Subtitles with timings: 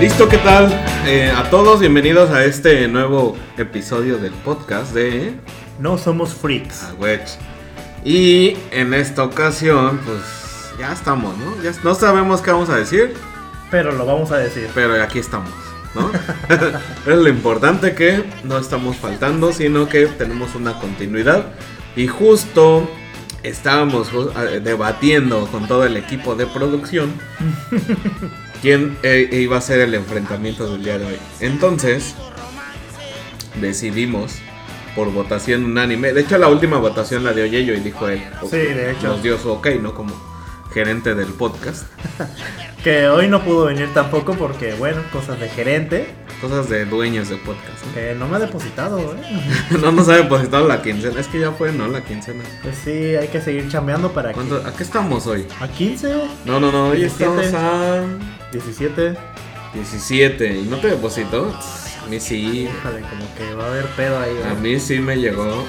[0.00, 0.68] Listo, ¿qué tal?
[1.06, 5.32] Eh, a todos, bienvenidos a este nuevo episodio del podcast de
[5.78, 6.84] No somos freaks.
[6.84, 7.26] Awech.
[8.04, 10.20] Y en esta ocasión, pues
[10.78, 11.62] ya estamos, ¿no?
[11.62, 13.14] Ya no sabemos qué vamos a decir,
[13.70, 14.68] Pero lo vamos a decir.
[14.74, 15.50] pero aquí estamos,
[15.94, 16.10] ¿no?
[17.10, 21.46] es lo importante que no estamos faltando, sino que tenemos una continuidad.
[21.96, 22.88] Y justo
[23.42, 27.12] estábamos eh, debatiendo con todo el equipo de producción
[28.62, 31.16] quién eh, iba a ser el enfrentamiento del día de hoy.
[31.40, 32.14] Entonces,
[33.60, 34.34] decidimos
[34.94, 36.12] por votación unánime.
[36.12, 38.22] De hecho, la última votación la dio Yello y dijo él.
[38.50, 39.08] Sí, de hecho.
[39.08, 39.94] Nos dio su ok, ¿no?
[39.94, 40.14] Como
[40.72, 41.86] gerente del podcast.
[42.86, 46.06] Que hoy no pudo venir tampoco porque, bueno, cosas de gerente.
[46.40, 47.84] Cosas de dueños de podcast.
[47.84, 47.94] ¿no?
[47.94, 49.40] Que no me ha depositado, ¿eh?
[49.82, 51.18] no nos ha depositado la quincena.
[51.18, 51.88] Es que ya fue, ¿no?
[51.88, 52.44] La quincena.
[52.62, 54.34] Pues sí, hay que seguir chambeando para que.
[54.36, 55.48] ¿Cuánto- ¿A qué estamos hoy?
[55.58, 56.14] ¿A 15?
[56.44, 56.90] No, no, no.
[56.90, 57.46] Hoy 17.
[57.46, 58.04] estamos a
[58.52, 59.16] 17.
[59.74, 60.58] 17.
[60.60, 61.52] ¿Y no te depositó?
[62.02, 62.68] A mí sí.
[62.68, 64.36] Híjole, como que va a haber pedo ahí.
[64.50, 65.66] A mí sí me llegó.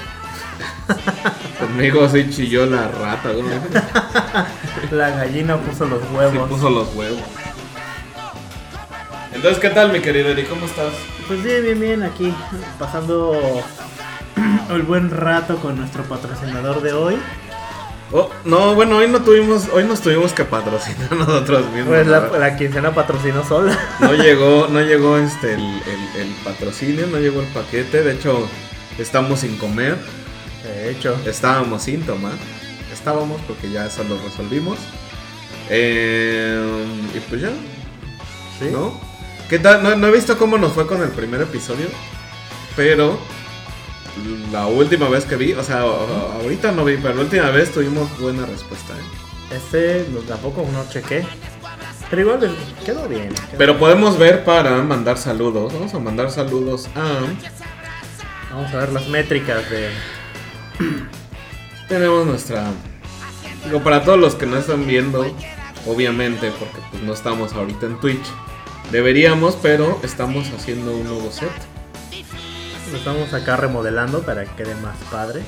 [1.58, 3.30] Conmigo sí chilló la rata.
[3.32, 4.96] ¿no?
[4.96, 6.48] La gallina puso los Sí huevos.
[6.48, 7.20] puso los huevos.
[9.34, 10.44] Entonces, ¿qué tal, mi querido Eri?
[10.44, 10.92] ¿Cómo estás?
[11.26, 12.34] Pues bien, bien, bien, aquí
[12.78, 13.62] pasando
[14.70, 17.18] el buen rato con nuestro patrocinador de hoy.
[18.10, 21.88] Oh, no, bueno, hoy no tuvimos, hoy nos tuvimos que patrocinar nosotros mismos.
[21.88, 23.78] Pues la, quincena patrocinó sola.
[24.00, 28.02] No llegó, no llegó este el, el- el patrocinio, no llegó el paquete.
[28.02, 28.48] De hecho,
[28.98, 29.96] estamos sin comer.
[30.64, 31.18] De hecho.
[31.26, 32.32] Estábamos sin tomar.
[32.92, 34.78] Estábamos porque ya eso lo resolvimos.
[35.68, 37.50] Eh, y pues ya,
[38.58, 38.70] ¿Sí?
[38.72, 38.98] ¿no?
[39.50, 39.82] ¿Qué tal?
[39.82, 41.86] No, no he visto cómo nos fue con el primer episodio.
[42.74, 43.18] Pero
[44.52, 48.08] la última vez que vi, o sea, ahorita no vi, pero la última vez tuvimos
[48.18, 48.94] buena respuesta.
[48.94, 49.56] ¿eh?
[49.56, 51.24] Este tampoco no chequé.
[52.10, 52.50] Pero igual eh,
[52.84, 53.28] quedó bien.
[53.28, 55.72] quedó Pero podemos ver para mandar saludos.
[55.72, 57.20] Vamos a mandar saludos a.
[58.50, 59.90] Vamos a ver las métricas de.
[61.88, 62.70] Tenemos nuestra.
[63.64, 65.26] Digo, para todos los que no están viendo,
[65.86, 68.26] obviamente, porque pues no estamos ahorita en Twitch.
[68.90, 71.50] Deberíamos, pero estamos haciendo un nuevo set.
[72.90, 75.42] Lo estamos acá remodelando para que quede más padre.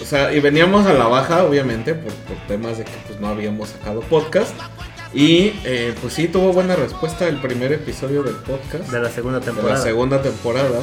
[0.00, 3.28] O sea, y veníamos a la baja, obviamente, por, por temas de que pues no
[3.28, 4.52] habíamos sacado podcast.
[5.12, 8.90] Y eh, pues sí, tuvo buena respuesta el primer episodio del podcast.
[8.90, 9.74] De la segunda de temporada.
[9.74, 10.80] la segunda temporada.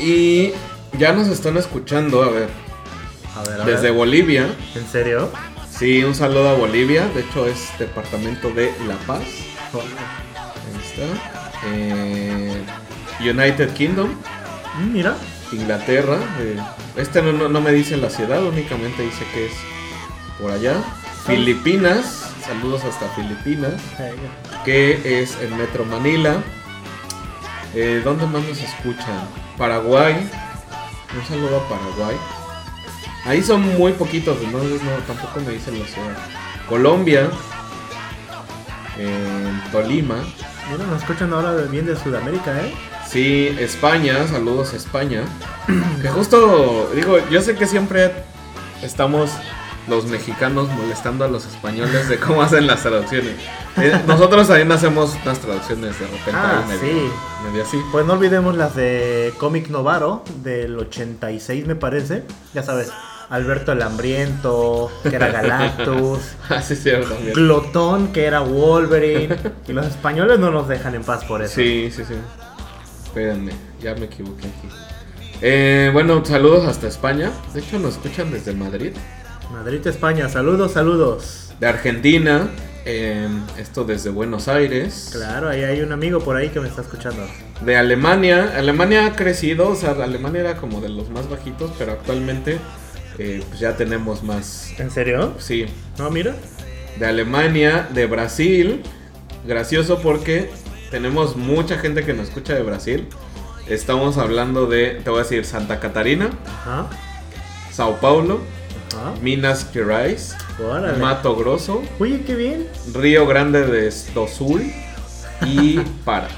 [0.00, 0.52] Y
[0.96, 2.48] ya nos están escuchando, a ver,
[3.36, 3.92] A ver, a desde ver.
[3.92, 4.46] Bolivia.
[4.74, 5.30] ¿En serio?
[5.70, 7.06] Sí, un saludo a Bolivia.
[7.14, 9.22] De hecho, es departamento de La Paz.
[9.74, 11.47] Ahí está.
[11.64, 12.62] Eh,
[13.20, 14.10] United Kingdom,
[14.78, 15.16] Mm, Mira.
[15.50, 16.18] Inglaterra.
[16.40, 16.56] eh,
[16.96, 19.52] este no, no- no me dice la ciudad, únicamente dice que es
[20.40, 20.74] por allá.
[21.26, 24.14] Filipinas, saludos hasta Filipinas, Eh,
[24.64, 26.36] que es el Metro Manila.
[27.74, 29.26] Eh, ¿Dónde más nos escuchan?
[29.56, 30.28] Paraguay.
[31.18, 32.16] Un saludo a Paraguay.
[33.24, 36.16] Ahí son muy poquitos, entonces no, tampoco me dicen la ciudad.
[36.68, 37.28] Colombia.
[38.98, 40.16] En Tolima.
[40.70, 42.74] Mira, nos escuchan ahora bien de Sudamérica, ¿eh?
[43.08, 45.22] Sí, España, saludos a España.
[46.02, 48.12] Que justo, digo, yo sé que siempre
[48.82, 49.30] estamos
[49.88, 53.34] los mexicanos molestando a los españoles de cómo hacen las traducciones.
[53.78, 57.10] Eh, nosotros también hacemos unas traducciones de repente Ah, medio, sí.
[57.48, 57.78] medio así.
[57.90, 62.24] Pues no olvidemos las de Comic Novaro, del 86 me parece.
[62.54, 62.90] Ya sabes,
[63.30, 66.20] Alberto el Hambriento, que era Galactus.
[66.48, 67.16] Así es cierto.
[67.34, 69.36] Glotón, que era Wolverine.
[69.68, 71.54] Y los españoles no nos dejan en paz por eso.
[71.56, 72.14] Sí, sí, sí.
[73.04, 73.52] Espérenme,
[73.82, 74.68] ya me equivoqué aquí.
[75.42, 77.30] Eh, bueno, saludos hasta España.
[77.52, 78.92] De hecho, nos escuchan desde Madrid.
[79.52, 81.52] Madrid, España, saludos, saludos.
[81.60, 82.48] De Argentina.
[82.84, 83.28] eh,
[83.58, 85.10] esto desde Buenos Aires.
[85.12, 87.22] Claro, ahí hay un amigo por ahí que me está escuchando.
[87.60, 88.54] De Alemania.
[88.56, 89.68] Alemania ha crecido.
[89.68, 91.70] O sea, Alemania era como de los más bajitos.
[91.78, 92.58] Pero actualmente
[93.18, 94.72] eh, pues ya tenemos más.
[94.78, 95.34] ¿En serio?
[95.38, 95.66] Sí.
[95.98, 96.34] No, mira.
[96.98, 97.88] De Alemania.
[97.92, 98.82] De Brasil.
[99.46, 100.50] Gracioso porque
[100.90, 103.06] tenemos mucha gente que nos escucha de Brasil.
[103.66, 106.88] Estamos hablando de, te voy a decir, Santa Catarina, Ajá.
[107.70, 108.40] Sao Paulo,
[108.96, 109.12] Ajá.
[109.20, 110.96] Minas Gerais, Órale.
[110.98, 112.66] Mato Grosso, Oye, qué bien.
[112.94, 114.62] Río Grande de do Sul
[115.46, 116.28] y Para.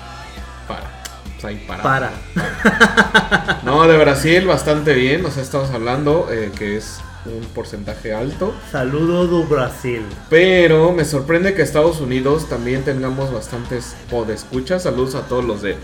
[0.66, 0.99] Para.
[1.40, 1.82] Pues ahí para.
[1.82, 2.12] Para.
[3.64, 5.24] No, de Brasil bastante bien.
[5.24, 8.54] O sea, estamos hablando eh, que es un porcentaje alto.
[8.70, 10.02] Saludo do Brasil.
[10.28, 14.82] Pero me sorprende que Estados Unidos también tengamos bastantes podescuchas.
[14.82, 15.76] Saludos a todos los de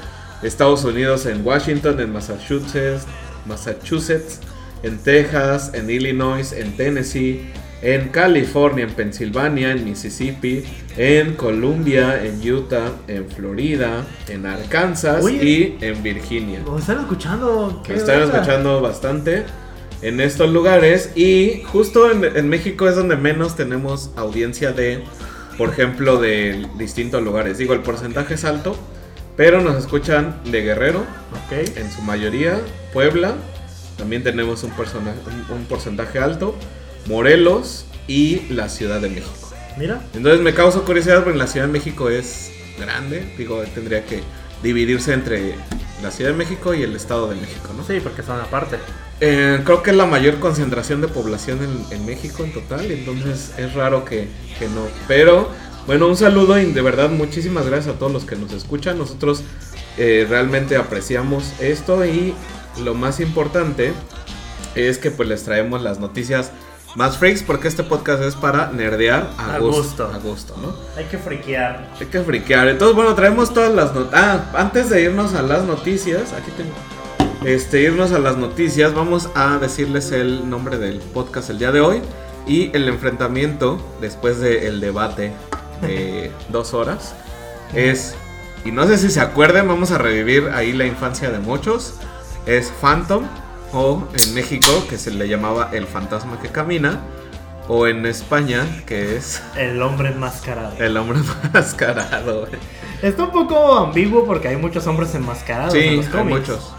[0.42, 3.06] Estados Unidos en Washington, en Massachusetts,
[3.44, 4.40] Massachusetts,
[4.82, 7.52] en Texas, en Illinois, en Tennessee,
[7.82, 10.64] en California, en Pensilvania, en Mississippi,
[10.96, 15.44] en Columbia, en Utah, en Florida, en Arkansas Oye.
[15.44, 16.60] y en Virginia.
[16.64, 17.82] Nos están escuchando.
[17.82, 19.44] Me ¿qué están escuchando bastante
[20.02, 25.02] en estos lugares y justo en, en México es donde menos tenemos audiencia de,
[25.58, 27.58] por ejemplo, de distintos lugares.
[27.58, 28.76] Digo, el porcentaje es alto,
[29.36, 31.76] pero nos escuchan de Guerrero, Ok.
[31.76, 32.58] en su mayoría,
[32.92, 33.34] Puebla,
[33.98, 35.14] también tenemos un, persona-
[35.50, 36.54] un- un porcentaje alto,
[37.06, 39.50] Morelos y la Ciudad de México.
[39.76, 40.02] Mira.
[40.14, 44.22] Entonces me causa curiosidad porque la Ciudad de México es grande, digo, tendría que
[44.62, 45.54] dividirse entre
[46.02, 47.84] la Ciudad de México y el Estado de México, ¿no?
[47.84, 48.76] Sí, porque son aparte.
[49.20, 53.52] Eh, creo que es la mayor concentración de población en, en México en total, entonces
[53.56, 54.86] es raro que, que no.
[55.08, 55.50] Pero
[55.86, 58.98] bueno, un saludo y de verdad muchísimas gracias a todos los que nos escuchan.
[58.98, 59.42] Nosotros
[59.98, 62.34] eh, realmente apreciamos esto y
[62.82, 63.92] lo más importante
[64.74, 66.50] es que pues les traemos las noticias
[66.96, 70.10] más freaks porque este podcast es para nerdear a, A gusto, gusto.
[70.12, 70.74] A gusto, ¿no?
[70.96, 71.92] Hay que friquear.
[72.00, 72.68] Hay que friquear.
[72.68, 74.20] Entonces, bueno, traemos todas las noticias.
[74.20, 76.72] Ah, antes de irnos a las noticias, aquí tengo.
[77.44, 81.80] Este, irnos a las noticias, vamos a decirles el nombre del podcast el día de
[81.80, 82.00] hoy
[82.46, 85.32] y el enfrentamiento después del debate
[85.82, 87.14] de dos horas
[87.74, 88.14] es,
[88.64, 91.94] y no sé si se acuerden, vamos a revivir ahí la infancia de muchos,
[92.46, 93.24] es Phantom
[93.76, 97.00] o en México que se le llamaba El fantasma que camina
[97.68, 100.74] o en España que es El hombre enmascarado.
[100.78, 102.48] el hombre enmascarado.
[103.02, 106.72] Está un poco ambiguo porque hay muchos hombres enmascarados en Sí, los hay muchos.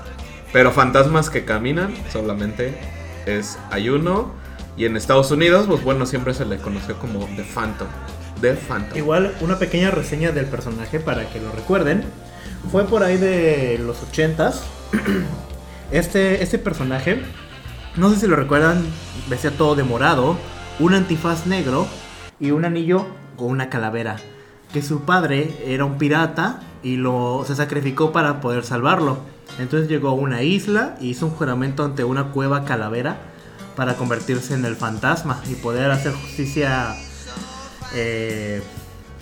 [0.52, 2.76] Pero fantasmas que caminan solamente
[3.28, 4.32] es hay uno.
[4.76, 7.88] Y en Estados Unidos, pues bueno, siempre se le conoció como The Phantom.
[8.42, 8.98] The Phantom.
[8.98, 12.06] Igual una pequeña reseña del personaje para que lo recuerden.
[12.72, 14.56] Fue por ahí de los 80s.
[15.92, 17.22] Este, este personaje,
[17.96, 18.84] no sé si lo recuerdan,
[19.30, 20.38] vestía todo de morado,
[20.80, 21.88] un antifaz negro
[22.40, 23.06] y un anillo
[23.38, 24.18] con una calavera.
[24.74, 29.20] Que su padre era un pirata y lo se sacrificó para poder salvarlo.
[29.60, 33.18] Entonces llegó a una isla y hizo un juramento ante una cueva calavera
[33.78, 36.96] para convertirse en el fantasma y poder hacer justicia
[37.96, 38.62] eh,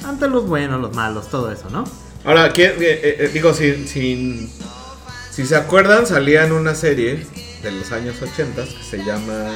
[0.04, 1.84] ante los buenos, los malos, todo eso, ¿no?
[2.26, 2.76] Ahora, ¿qué- eh,
[3.20, 4.52] eh, digo, si, si,
[5.36, 7.26] si se acuerdan, salía en una serie
[7.62, 9.52] de los años 80 que se llama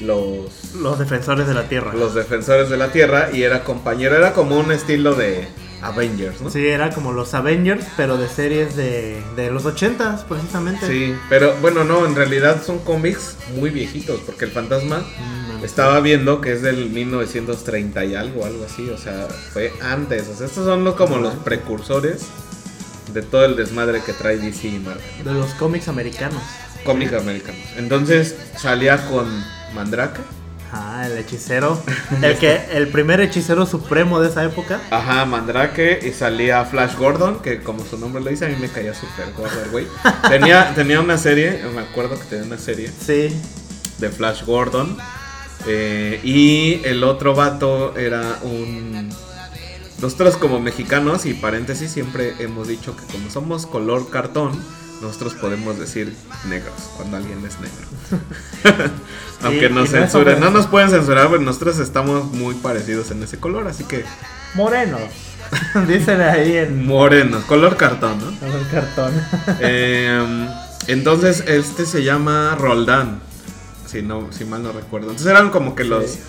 [0.00, 1.92] Los, Los defensores de la tierra.
[1.92, 5.48] los Defensores de la Tierra y era compañero, era como un estilo de
[5.80, 6.50] Avengers, ¿no?
[6.50, 10.86] Sí, era como los Avengers, pero de series de, de los 80 precisamente.
[10.86, 15.04] Sí, pero bueno, no, en realidad son cómics muy viejitos, porque el fantasma
[15.62, 20.28] Mm, estaba viendo que es del 1930 y algo, algo así, o sea, fue antes,
[20.28, 22.26] o sea, estos son los, como los precursores
[23.12, 26.42] de todo el desmadre que trae DC y Marvel, De los cómics americanos.
[26.84, 27.60] cómics americanos.
[27.76, 29.26] Entonces salía con
[29.74, 30.20] Mandrake,
[30.74, 31.78] Ah, el hechicero.
[32.22, 34.80] El que el primer hechicero supremo de esa época.
[34.90, 38.68] ajá, Mandrake, y salía Flash Gordon, que como su nombre lo dice, a mí me
[38.68, 39.86] caía súper gordo güey.
[40.30, 43.38] Tenía, tenía una serie, me acuerdo que tenía una serie Sí.
[43.98, 44.96] de Flash Gordon.
[45.66, 49.10] eh, y el otro vato era un...
[50.02, 54.50] Nosotros como mexicanos y paréntesis siempre hemos dicho que como somos color cartón,
[55.00, 56.12] nosotros podemos decir
[56.48, 58.90] negros cuando alguien es negro.
[59.42, 63.68] Aunque nos censuren, no nos pueden censurar, pero nosotros estamos muy parecidos en ese color,
[63.68, 64.04] así que
[64.54, 65.00] Morenos.
[65.86, 68.46] Dicen ahí en morenos, color cartón, ¿no?
[68.46, 69.12] el cartón.
[69.60, 70.48] Eh,
[70.88, 73.20] entonces este se llama Roldán,
[73.86, 75.10] si no, si mal no recuerdo.
[75.10, 76.20] Entonces eran como que los, Sí.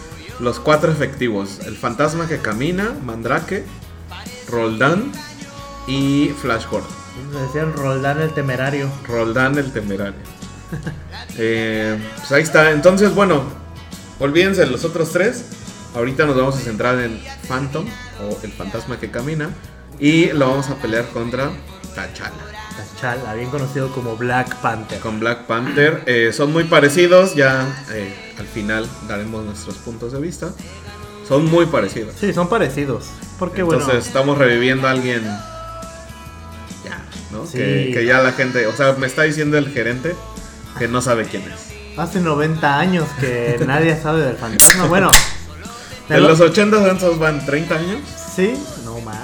[0.43, 3.63] Los cuatro efectivos: el fantasma que camina, Mandrake,
[4.49, 5.11] Roldán
[5.87, 6.91] y Flash Gordon.
[7.31, 8.89] Le decían Roldán el temerario.
[9.07, 10.21] Roldán el temerario.
[11.37, 12.71] Eh, pues ahí está.
[12.71, 13.43] Entonces, bueno,
[14.19, 15.45] olvídense de los otros tres.
[15.95, 17.85] Ahorita nos vamos a centrar en Phantom
[18.21, 19.49] o el fantasma que camina
[19.99, 21.49] y lo vamos a pelear contra
[21.95, 22.62] T'Challa.
[22.75, 24.99] T'Challa, bien conocido como Black Panther.
[24.99, 26.03] con Black Panther.
[26.05, 30.49] Eh, son muy parecidos, ya eh, al final daremos nuestros puntos de vista.
[31.27, 32.13] Son muy parecidos.
[32.19, 33.05] Sí, son parecidos.
[33.39, 33.99] Porque Entonces bueno.
[34.01, 35.23] estamos reviviendo a alguien
[36.83, 37.45] ya, ¿no?
[37.45, 37.57] Sí.
[37.57, 40.15] Que, que ya la gente, o sea, me está diciendo el gerente
[40.79, 41.97] que no sabe quién es.
[41.97, 44.85] Hace 90 años que nadie sabe del fantasma.
[44.85, 45.11] Bueno,
[46.09, 47.99] de En lo- los 80 ¿cuántos van 30 años,
[48.35, 48.53] sí,
[48.83, 49.17] no más.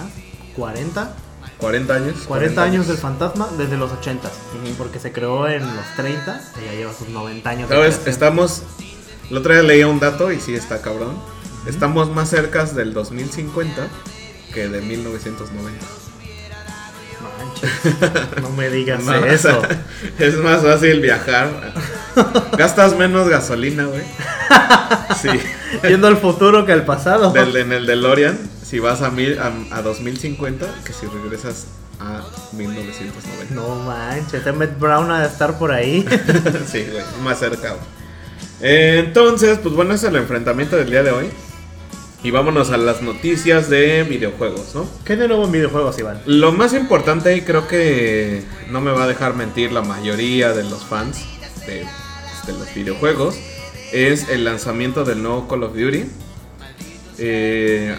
[0.56, 1.14] 40,
[1.60, 2.16] 40 años.
[2.26, 4.32] 40 años del fantasma desde los 80
[4.78, 7.70] Porque se creó en los 30 y ya lleva sus 90 años.
[7.70, 8.02] ¿Sabes?
[8.08, 8.64] Estamos.
[9.30, 11.16] El otro día leía un dato y sí está cabrón.
[11.68, 13.88] Estamos más cerca del 2050
[14.54, 15.86] que de 1990.
[18.42, 19.62] No me digas No, eso.
[20.20, 21.50] es más fácil viajar
[22.58, 24.04] Gastas menos gasolina, güey.
[25.22, 25.30] Sí.
[25.88, 27.32] Yendo al futuro que al pasado.
[27.32, 31.68] Del, en el DeLorean, si vas a, mil, a, a 2050, que si regresas
[32.00, 32.22] a
[32.54, 33.54] 1990.
[33.54, 36.06] No manches, Emmett Brown ha de estar por ahí.
[36.68, 37.70] sí, güey, más cerca.
[37.70, 37.82] güey.
[38.62, 41.30] Eh, entonces, pues bueno, ese es el enfrentamiento del día de hoy.
[42.22, 44.86] Y vámonos a las noticias de videojuegos, ¿no?
[45.06, 46.22] ¿Qué de nuevo en videojuegos, Iván?
[46.26, 50.64] Lo más importante, y creo que no me va a dejar mentir la mayoría de
[50.64, 51.24] los fans
[51.66, 51.86] de,
[52.46, 53.38] de los videojuegos,
[53.94, 56.06] es el lanzamiento del nuevo Call of Duty.
[57.20, 57.96] Eh,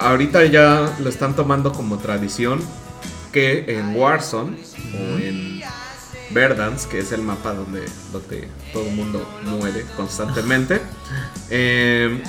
[0.00, 2.60] ahorita ya lo están tomando como tradición
[3.32, 4.56] que en Warzone
[4.94, 5.60] o en
[6.30, 10.80] Verdansk, que es el mapa donde, donde todo el mundo muere constantemente,
[11.50, 12.22] eh,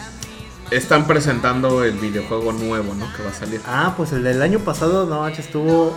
[0.72, 3.06] están presentando el videojuego nuevo, ¿no?
[3.16, 3.62] Que va a salir.
[3.66, 5.94] Ah, pues el del año pasado, no estuvo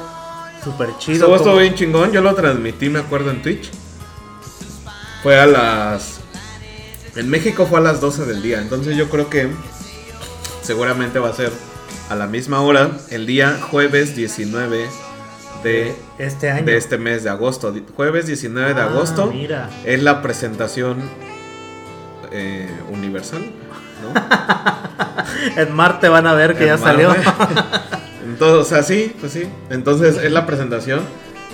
[0.62, 1.34] súper chido.
[1.34, 3.70] Estuvo, bien chingón, yo lo transmití, me acuerdo, en Twitch.
[5.22, 6.20] Fue a las...
[7.16, 9.48] En México fue a las 12 del día, entonces yo creo que
[10.62, 11.50] seguramente va a ser
[12.08, 14.86] a la misma hora, el día jueves 19
[15.64, 16.64] de, Este año.
[16.66, 17.74] de este mes de agosto.
[17.96, 19.68] Jueves 19 de Ah, agosto Mira.
[19.84, 20.98] es la presentación
[22.32, 23.44] eh, universal,
[24.02, 24.12] ¿no?
[25.56, 27.14] En Marte van a ver que ya salió.
[28.24, 29.44] Entonces, o sea, sí, pues sí.
[29.70, 31.00] Entonces es la presentación.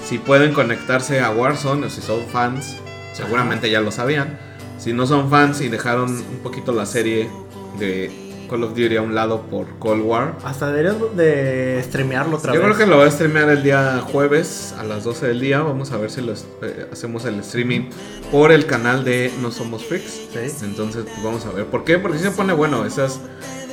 [0.05, 2.77] Si pueden conectarse a Warzone o si son fans,
[3.13, 4.39] seguramente ya lo sabían.
[4.79, 7.31] Si no son fans y dejaron un poquito la serie
[7.79, 10.35] de Call of Duty a un lado por Cold War.
[10.45, 12.69] Hasta deberías de streamearlo otra Yo vez.
[12.69, 15.61] creo que lo voy a streamear el día jueves a las 12 del día.
[15.61, 17.91] Vamos a ver si lo eh, hacemos el streaming
[18.31, 20.29] por el canal de No Somos Freaks.
[20.33, 20.65] Sí.
[20.65, 21.67] Entonces, pues, vamos a ver.
[21.67, 21.99] ¿Por qué?
[21.99, 22.85] Porque sí se pone bueno.
[22.85, 23.21] Esas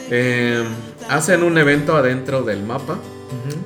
[0.10, 0.63] eh,
[1.10, 2.98] hacen un evento adentro del mapa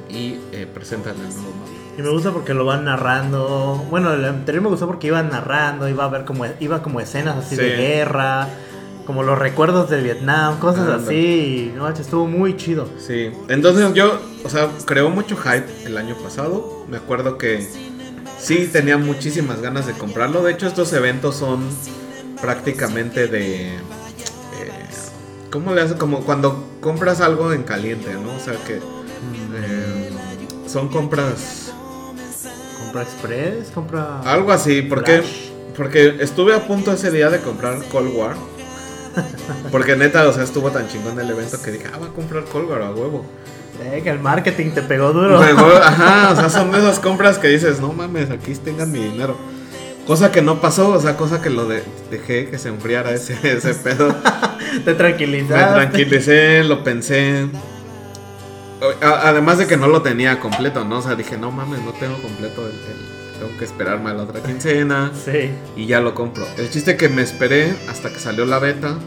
[0.10, 1.72] y eh, presentan el nuevo mapa.
[1.98, 3.84] Y me gusta porque lo van narrando.
[3.90, 7.38] Bueno, el anterior me gustó porque iban narrando, iba a ver como iba como escenas
[7.38, 8.48] así de guerra,
[9.08, 11.72] como los recuerdos de Vietnam, cosas así.
[11.78, 12.90] No, estuvo muy chido.
[13.00, 16.84] Sí, entonces yo, o sea, creó mucho hype el año pasado.
[16.90, 17.66] Me acuerdo que
[18.38, 20.44] sí tenía muchísimas ganas de comprarlo.
[20.44, 21.62] De hecho, estos eventos son
[22.42, 23.68] prácticamente de.
[23.76, 23.80] eh,
[25.52, 25.96] ¿Cómo le hace?
[25.96, 28.36] Como cuando compras algo en caliente, ¿no?
[28.36, 30.10] O sea que eh,
[30.68, 31.72] son compras.
[32.84, 34.20] Compra Express, compra.
[34.24, 35.50] Algo así, porque, Flash.
[35.78, 38.36] porque estuve a punto ese día de comprar Cold War.
[39.72, 42.44] Porque neta, o sea, estuvo tan chingón el evento que dije, ah, voy a comprar
[42.46, 43.26] Cold War a huevo.
[43.84, 45.38] Eh, que el marketing te pegó duro.
[45.38, 49.00] Luego, ajá, o sea, son de esas compras que dices, no mames, aquí tengan mi
[49.00, 49.38] dinero.
[50.08, 53.34] Cosa que no pasó, o sea, cosa que lo de- dejé que se enfriara ese,
[53.44, 54.16] ese pedo.
[54.86, 55.74] te Me tranquilizaste.
[55.76, 57.48] tranquilicé, lo pensé.
[59.02, 61.00] Además de que no lo tenía completo, ¿no?
[61.00, 64.24] O sea, dije, no mames, no tengo completo el, el- Tengo que esperarme a la
[64.24, 65.12] otra quincena.
[65.26, 65.50] Sí.
[65.76, 66.46] Y ya lo compro.
[66.58, 68.98] El chiste que me esperé hasta que salió la beta.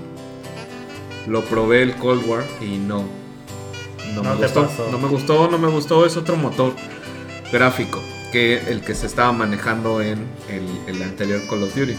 [1.26, 3.04] Lo probé el Cold War y no.
[4.14, 4.66] No, No me gustó.
[4.66, 4.88] pasó.
[4.90, 6.06] No me gustó, no me gustó.
[6.06, 6.74] Es otro motor
[7.52, 8.00] gráfico
[8.32, 11.94] que el que se estaba manejando en el, el anterior Call of Duty.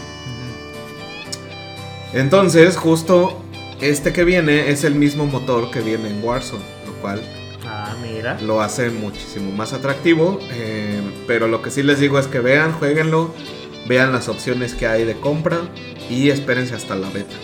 [2.12, 3.40] Entonces, justo
[3.80, 7.22] este que viene es el mismo motor que viene en Warzone, lo cual
[8.42, 10.38] Lo hace muchísimo más atractivo.
[10.52, 13.34] eh, pero lo que sí les digo es que vean, jueguenlo,
[13.88, 15.58] vean las opciones que hay de compra
[16.10, 17.34] y espérense hasta la beta.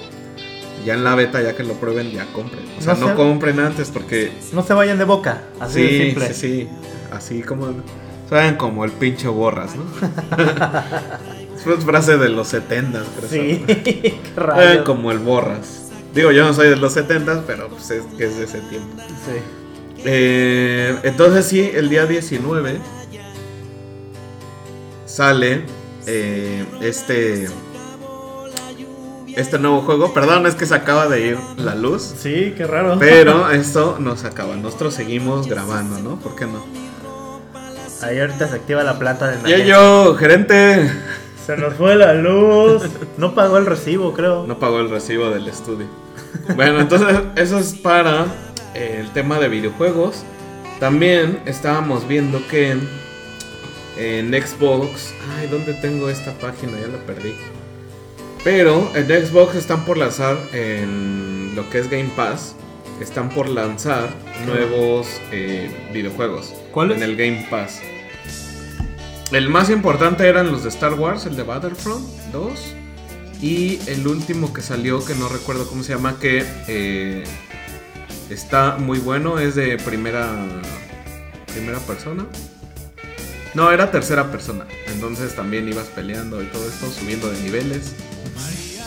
[0.84, 2.64] Ya en la beta, ya que lo prueben, ya compren.
[2.78, 4.32] O sea, No compren antes porque...
[4.52, 5.42] No se vayan de boca.
[5.60, 6.32] Así de simple.
[6.32, 6.68] sí, sí.
[7.12, 7.68] Así como...
[8.28, 9.84] Saben como el pinche borras, ¿no?
[11.74, 13.28] es frase de los 70, creo.
[13.28, 14.84] Sí, qué Saben raro.
[14.84, 15.88] como el borras.
[16.14, 18.88] Digo, yo no soy de los 70, pero pues es que es de ese tiempo.
[18.98, 19.40] Sí.
[20.04, 22.78] Eh, entonces sí, el día 19
[25.06, 25.62] sale
[26.06, 27.48] eh, este
[29.36, 30.12] este nuevo juego.
[30.12, 32.02] Perdón, es que se acaba de ir la luz.
[32.02, 32.96] Sí, qué raro.
[32.98, 34.56] Pero esto nos acaba.
[34.56, 36.16] Nosotros seguimos grabando, ¿no?
[36.18, 36.64] ¿Por qué no?
[38.02, 39.66] Ahí ahorita se activa la planta de Y emergencia.
[39.66, 40.90] yo, gerente.
[41.44, 42.82] Se nos fue la luz.
[43.18, 44.46] No pagó el recibo, creo.
[44.46, 45.86] No pagó el recibo del estudio.
[46.54, 48.26] Bueno, entonces eso es para
[48.74, 50.24] el tema de videojuegos.
[50.80, 52.76] También estábamos viendo que
[53.98, 55.12] en Xbox.
[55.36, 56.72] Ay, ¿dónde tengo esta página?
[56.80, 57.34] Ya la perdí.
[58.44, 62.54] Pero en Xbox están por lanzar en lo que es Game Pass.
[63.00, 64.10] Están por lanzar
[64.46, 66.54] nuevos eh, videojuegos.
[66.72, 66.96] ¿Cuáles?
[66.98, 67.80] En el Game Pass.
[69.30, 72.74] El más importante eran los de Star Wars, el de Battlefront 2.
[73.42, 77.24] Y el último que salió, que no recuerdo cómo se llama, que eh,
[78.30, 80.28] está muy bueno, es de primera,
[81.52, 82.26] primera persona.
[83.54, 84.66] No, era tercera persona.
[84.86, 87.92] entonces también ibas peleando y todo esto, subiendo de niveles.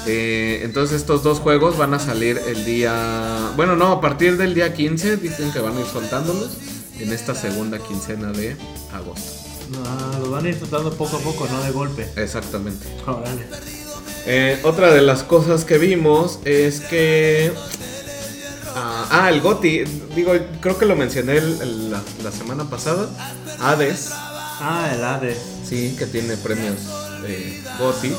[0.07, 3.51] Eh, entonces estos dos juegos van a salir el día...
[3.55, 6.57] Bueno, no, a partir del día 15 dicen que van a ir soltándolos
[6.99, 8.55] en esta segunda quincena de
[8.91, 9.41] agosto.
[9.85, 12.07] Ah, lo van a ir soltando poco a poco, no de golpe.
[12.15, 12.87] Exactamente.
[14.25, 17.51] Eh, otra de las cosas que vimos es que...
[18.75, 19.83] ah, ah, el GOTI,
[20.15, 23.07] digo, creo que lo mencioné el- el- la, la semana pasada.
[23.59, 25.37] Hades, Ah, el Hades.
[25.67, 26.75] sí, que tiene premios
[27.25, 28.13] eh, GOTI.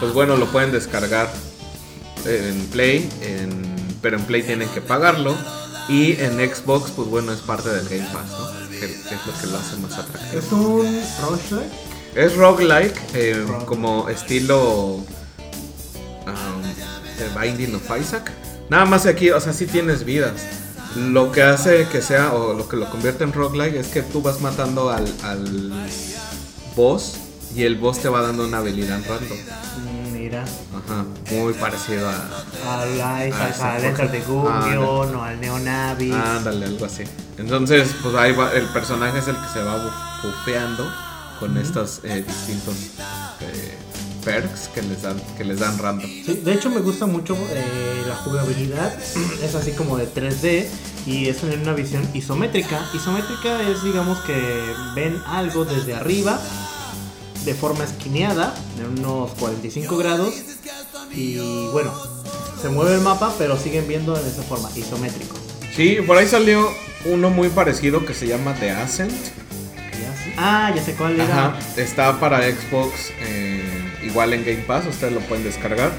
[0.00, 1.30] Pues bueno, lo pueden descargar
[2.24, 5.36] en Play, en- pero en Play tienen que pagarlo.
[5.88, 8.70] Y en Xbox, pues bueno, es parte del Game Pass, ¿no?
[8.70, 10.38] Que, que es lo que lo hace más atractivo.
[10.40, 11.72] Es un roguelike.
[12.14, 16.62] Es roguelike, eh, como estilo um,
[17.18, 18.30] The Binding of Isaac.
[18.70, 20.32] Nada más aquí, o sea, sí tienes vidas.
[20.96, 24.22] Lo que hace que sea, o lo que lo convierte en roguelike, es que tú
[24.22, 25.72] vas matando al, al
[26.74, 27.14] boss
[27.54, 29.38] y el boss te va dando una habilidad random.
[29.38, 30.42] Mm, Mira.
[30.44, 32.82] Ajá, muy parecido a.
[32.82, 32.94] Al
[33.28, 36.14] Isaac, sí, al Ah, Gungeon o al Neonavis.
[36.14, 37.04] Ándale, algo así.
[37.38, 40.92] Entonces, pues ahí va, el personaje es el que se va buf- bufeando
[41.40, 42.74] con estos eh, distintos
[43.40, 43.78] eh,
[44.24, 46.08] perks que les dan, que les dan random.
[46.08, 48.92] Sí, de hecho me gusta mucho eh, la jugabilidad,
[49.42, 50.66] es así como de 3D
[51.06, 52.88] y es en una visión isométrica.
[52.94, 56.40] Isométrica es digamos que ven algo desde arriba
[57.44, 60.34] de forma esquineada, de unos 45 grados
[61.12, 61.92] y bueno,
[62.60, 65.36] se mueve el mapa pero siguen viendo en esa forma, isométrico.
[65.74, 66.68] Sí, por ahí salió
[67.06, 69.12] uno muy parecido que se llama The Ascent.
[70.36, 71.48] Ah, ya sé cuál era.
[71.48, 73.79] Ajá, está para Xbox, eh,
[74.10, 75.90] igual en Game Pass, ustedes lo pueden descargar.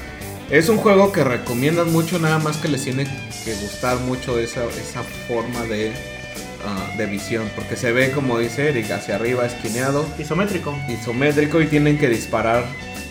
[0.50, 3.04] Es un juego que recomiendan mucho, nada más que les tiene
[3.44, 5.92] que gustar mucho esa, esa forma de,
[6.66, 10.76] ah, de visión, porque se ve, como dice Eric, hacia arriba, esquineado, Isométrico.
[10.88, 12.64] isométrico y tienen que disparar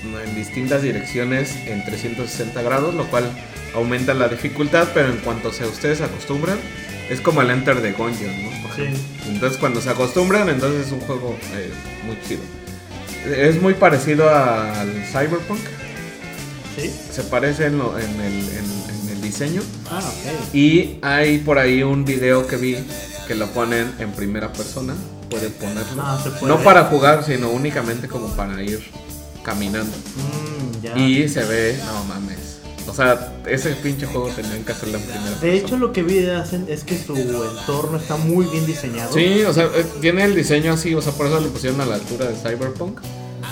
[0.04, 3.30] en distintas direcciones en 360 grados, lo cual
[3.74, 6.60] aumenta la dificultad, pero en cuanto se ustedes acostumbran,
[7.10, 8.50] es como el Enter the Gungeon, ¿no?
[8.76, 8.84] Sí.
[9.28, 11.72] Entonces cuando se acostumbran, entonces es un juego eh,
[12.06, 12.42] muy chido.
[13.26, 15.60] Es muy parecido al Cyberpunk,
[16.78, 16.92] ¿Sí?
[17.12, 19.62] se parece en, lo- en el, en- en el diseño.
[19.90, 20.56] Ah, ok.
[20.56, 22.78] Y hay por ahí un video que vi
[23.28, 24.96] que lo ponen en primera persona,
[25.30, 26.02] pueden ponerlo.
[26.02, 26.48] Ah, se puede.
[26.48, 28.80] No para jugar, sino únicamente como para ir
[29.44, 29.96] caminando.
[29.96, 30.98] Mm, ya.
[30.98, 32.51] Y se ve, no mames.
[32.88, 35.54] O sea, ese pinche juego tenían que hacerlo en primera De persona.
[35.54, 39.14] hecho, lo que vi hacen es que su entorno está muy bien diseñado.
[39.14, 41.86] Sí, o sea, eh, tiene el diseño así, o sea, por eso le pusieron a
[41.86, 43.00] la altura de Cyberpunk.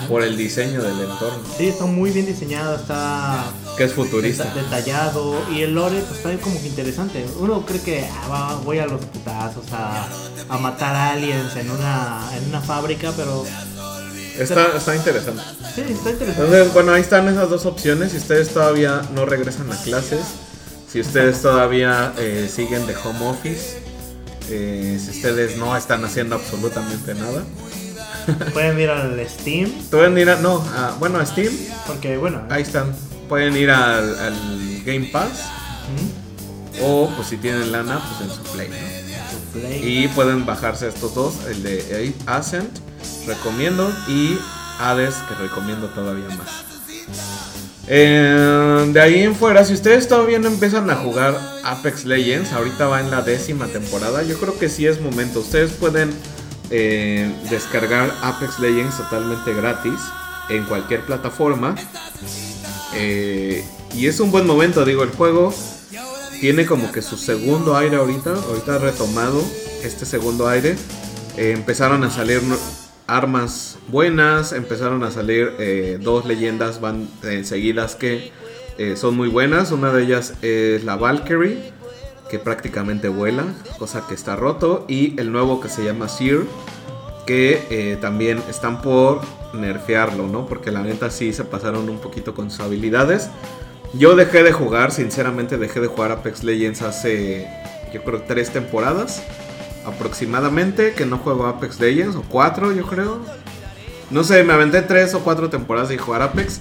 [0.08, 3.44] Por el diseño del entorno, Sí, está muy bien diseñado, está,
[3.76, 4.44] que es futurista.
[4.54, 7.26] detallado y el lore pues está como que interesante.
[7.38, 10.06] Uno cree que ah, voy a los putazos a,
[10.48, 13.44] a matar aliens en una, en una fábrica, pero
[14.38, 15.42] Está, está interesante.
[15.74, 16.30] sí, está interesante.
[16.30, 18.12] Entonces, bueno, ahí están esas dos opciones.
[18.12, 20.20] Si ustedes todavía no regresan a clases,
[20.90, 23.78] si ustedes todavía eh, siguen de home office,
[24.48, 27.42] eh, si ustedes no están haciendo absolutamente nada,
[28.52, 31.52] Pueden ir al Steam, pueden ir a, no, a- bueno, a Steam,
[31.86, 32.92] porque bueno, ahí están.
[33.28, 35.40] Pueden ir al, al Game Pass
[36.82, 38.76] o, pues si tienen lana, pues en su Play, ¿no?
[39.30, 40.02] su Play.
[40.04, 42.70] Y pueden bajarse estos dos, el de Ascent,
[43.26, 44.38] recomiendo, y
[44.78, 46.70] Hades, que recomiendo todavía más.
[47.92, 52.86] Eh, de ahí en fuera, si ustedes todavía no empiezan a jugar Apex Legends, ahorita
[52.86, 55.40] va en la décima temporada, yo creo que sí es momento.
[55.40, 56.12] Ustedes pueden
[56.70, 60.00] eh, descargar Apex Legends totalmente gratis
[60.48, 61.74] en cualquier plataforma.
[62.94, 65.52] Eh, y es un buen momento, digo, el juego
[66.40, 69.42] tiene como que su segundo aire ahorita, ahorita retomado
[69.82, 70.76] este segundo aire.
[71.36, 72.40] Empezaron a salir
[73.10, 78.30] armas buenas, empezaron a salir eh, dos leyendas van eh, seguidas que
[78.78, 79.72] eh, son muy buenas.
[79.72, 81.58] Una de ellas es la Valkyrie,
[82.30, 83.44] que prácticamente vuela,
[83.78, 86.42] cosa que está roto, y el nuevo que se llama Seer,
[87.26, 89.20] que eh, también están por
[89.52, 90.46] nerfearlo, ¿no?
[90.46, 93.28] Porque la neta sí se pasaron un poquito con sus habilidades.
[93.92, 97.48] Yo dejé de jugar, sinceramente dejé de jugar Apex Legends hace,
[97.92, 99.22] yo creo, tres temporadas
[99.86, 103.20] aproximadamente que no juego Apex Legends, o cuatro, yo creo.
[104.10, 106.60] No sé, me aventé tres o cuatro temporadas de jugar Apex.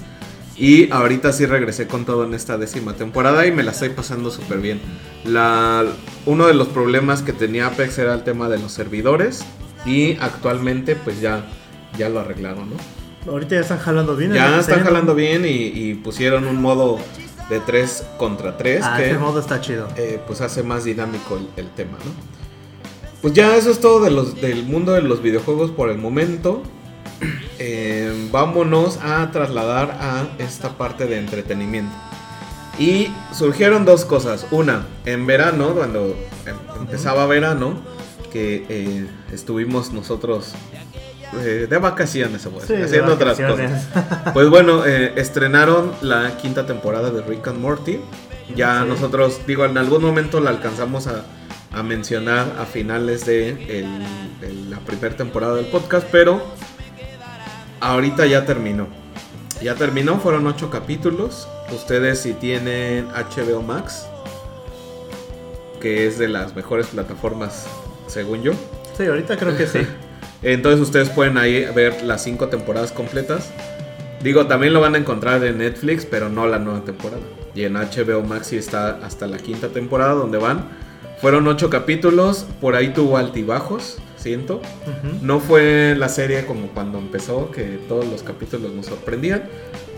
[0.56, 4.30] Y ahorita sí regresé con todo en esta décima temporada y me la estoy pasando
[4.30, 4.82] súper bien.
[5.24, 5.86] La,
[6.26, 9.46] uno de los problemas que tenía Apex era el tema de los servidores.
[9.86, 11.46] Y actualmente pues ya,
[11.98, 13.32] ya lo arreglaron, ¿no?
[13.32, 14.34] Ahorita ya están jalando bien.
[14.34, 14.60] Ya ¿no?
[14.60, 17.00] están jalando bien y, y pusieron un modo
[17.50, 19.88] de 3 contra 3 Ah, que ese modo está chido.
[19.96, 22.39] eh, pues hace más dinámico el, el tema, ¿no?
[23.22, 26.64] Pues ya eso es todo de los, del mundo de los videojuegos por el momento.
[27.60, 31.94] eh, vámonos a trasladar a esta parte de entretenimiento.
[32.78, 34.46] Y surgieron dos cosas.
[34.52, 37.74] Una, en verano, cuando em- empezaba verano,
[38.32, 40.54] que eh, estuvimos nosotros
[41.44, 43.88] eh, de vacaciones, Sí, de haciendo otras cosas.
[44.34, 48.00] Pues bueno, eh, estrenaron la quinta temporada de Rick and Morty.
[48.56, 48.88] Ya Sí.
[48.88, 51.26] nosotros, digo, en algún momento la alcanzamos a,
[51.72, 56.42] a mencionar a finales de, el- de la primera temporada del podcast, pero
[57.80, 58.88] ahorita ya terminó.
[59.62, 61.48] Ya terminó, fueron ocho capítulos.
[61.74, 64.08] Ustedes si tienen HBO Max,
[65.82, 67.68] que es de las mejores plataformas
[68.08, 68.54] según yo.
[68.98, 69.80] Sí, ahorita creo que sí.
[70.42, 73.52] Entonces ustedes pueden ahí ver las cinco temporadas completas.
[74.24, 77.22] Digo, también lo van a encontrar en Netflix, pero no la nueva temporada.
[77.56, 80.66] Y en HBO Max sí está hasta la quinta temporada donde van.
[81.22, 84.62] Fueron ocho capítulos, por ahí tuvo altibajos, siento.
[85.22, 89.44] No fue la serie como cuando empezó, que todos los capítulos nos sorprendían.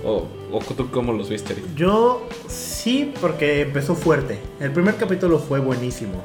[0.03, 1.55] ¿O, o tú cómo los viste?
[1.75, 4.39] Yo sí, porque empezó fuerte.
[4.59, 6.23] El primer capítulo fue buenísimo.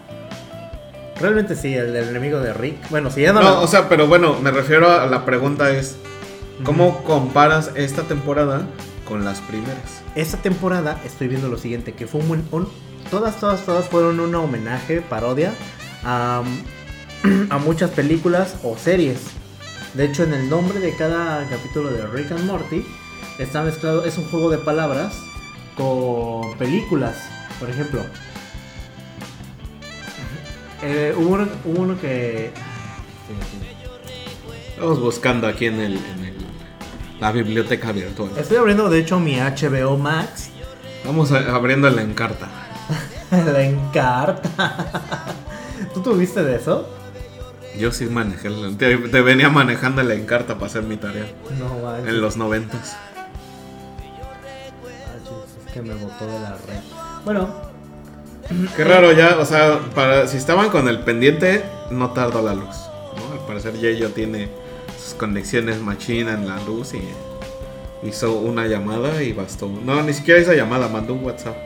[1.20, 2.88] Realmente sí, el del enemigo de Rick.
[2.90, 5.70] Bueno, si ya no, No, la- o sea, pero bueno, me refiero a la pregunta
[5.70, 5.96] es,
[6.64, 8.66] ¿cómo comparas esta temporada
[9.06, 10.02] con las primeras?
[10.14, 12.68] Esta temporada estoy viendo lo siguiente, que fue un, buen- un-
[13.10, 15.52] todas, todas, todas fueron un homenaje, parodia
[16.04, 16.42] a,
[17.50, 19.18] a muchas películas o series.
[19.94, 22.84] De hecho, en el nombre de cada capítulo de Rick and Morty
[23.38, 25.14] está mezclado, es un juego de palabras
[25.76, 27.16] con películas.
[27.58, 28.02] Por ejemplo,
[30.82, 32.50] eh, hubo, uno, hubo uno que...
[34.70, 36.36] Estamos buscando aquí en, el, en el-
[37.18, 38.30] la biblioteca virtual.
[38.36, 40.50] Estoy abriendo, de hecho, mi HBO Max.
[41.06, 42.46] Vamos a- abriendo la encarta.
[43.52, 44.74] La encarta.
[45.94, 46.88] ¿Tú tuviste de eso?
[47.78, 51.26] Yo sí manejé, la- te, te venía manejando la encarta para hacer mi tarea
[51.58, 52.08] No, manches.
[52.08, 52.96] en los noventas.
[53.16, 53.26] Ah,
[55.66, 56.80] es que me botó de la red.
[57.24, 57.48] Bueno,
[58.76, 62.76] Qué raro ya, o sea, para, si estaban con el pendiente, no tardó la luz.
[63.16, 63.32] ¿no?
[63.40, 64.48] Al parecer Yayo tiene
[65.02, 67.02] sus conexiones machina en la luz y
[68.06, 69.68] hizo una llamada y bastó.
[69.68, 71.56] No, ni siquiera hizo llamada, mandó un WhatsApp.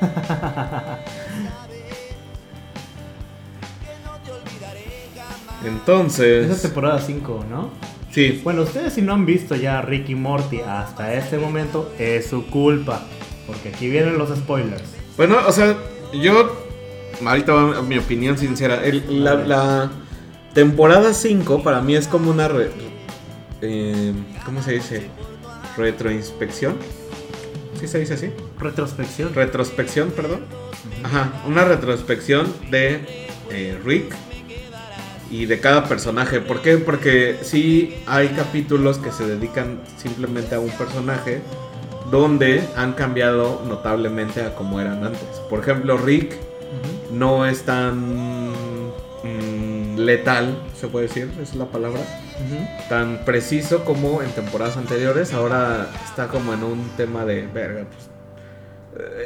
[5.60, 7.70] esa es Entonces, temporada 5, ¿no?
[8.10, 12.46] sí, Bueno, ustedes si no han visto ya Ricky Morty hasta este momento, es su
[12.46, 13.02] culpa.
[13.46, 14.82] Porque aquí vienen los spoilers.
[15.16, 15.76] Bueno, o sea,
[16.12, 16.56] yo.
[17.24, 18.82] Ahorita va mi opinión sincera.
[18.84, 19.90] El- la, la
[20.54, 22.46] temporada 5 para mí es como una.
[22.48, 22.70] re-
[23.60, 24.12] eh,
[24.46, 25.08] ¿Cómo se dice?
[25.76, 26.76] Retroinspección.
[27.80, 28.30] ¿Sí se dice así?
[28.58, 29.34] Retrospección.
[29.34, 30.40] Retrospección, perdón.
[31.02, 33.00] Ajá, una retrospección de
[33.50, 34.14] eh, Rick
[35.30, 36.40] y de cada personaje.
[36.40, 36.76] ¿Por qué?
[36.76, 41.40] Porque sí hay capítulos que se dedican simplemente a un personaje
[42.10, 45.40] donde han cambiado notablemente a como eran antes.
[45.48, 46.34] Por ejemplo, Rick
[47.10, 48.92] no es tan mm,
[50.06, 52.00] letal, se puede decir, es la palabra,
[52.88, 55.32] tan preciso como en temporadas anteriores.
[55.32, 57.84] Ahora está como en un tema de verga.
[57.84, 58.10] pues,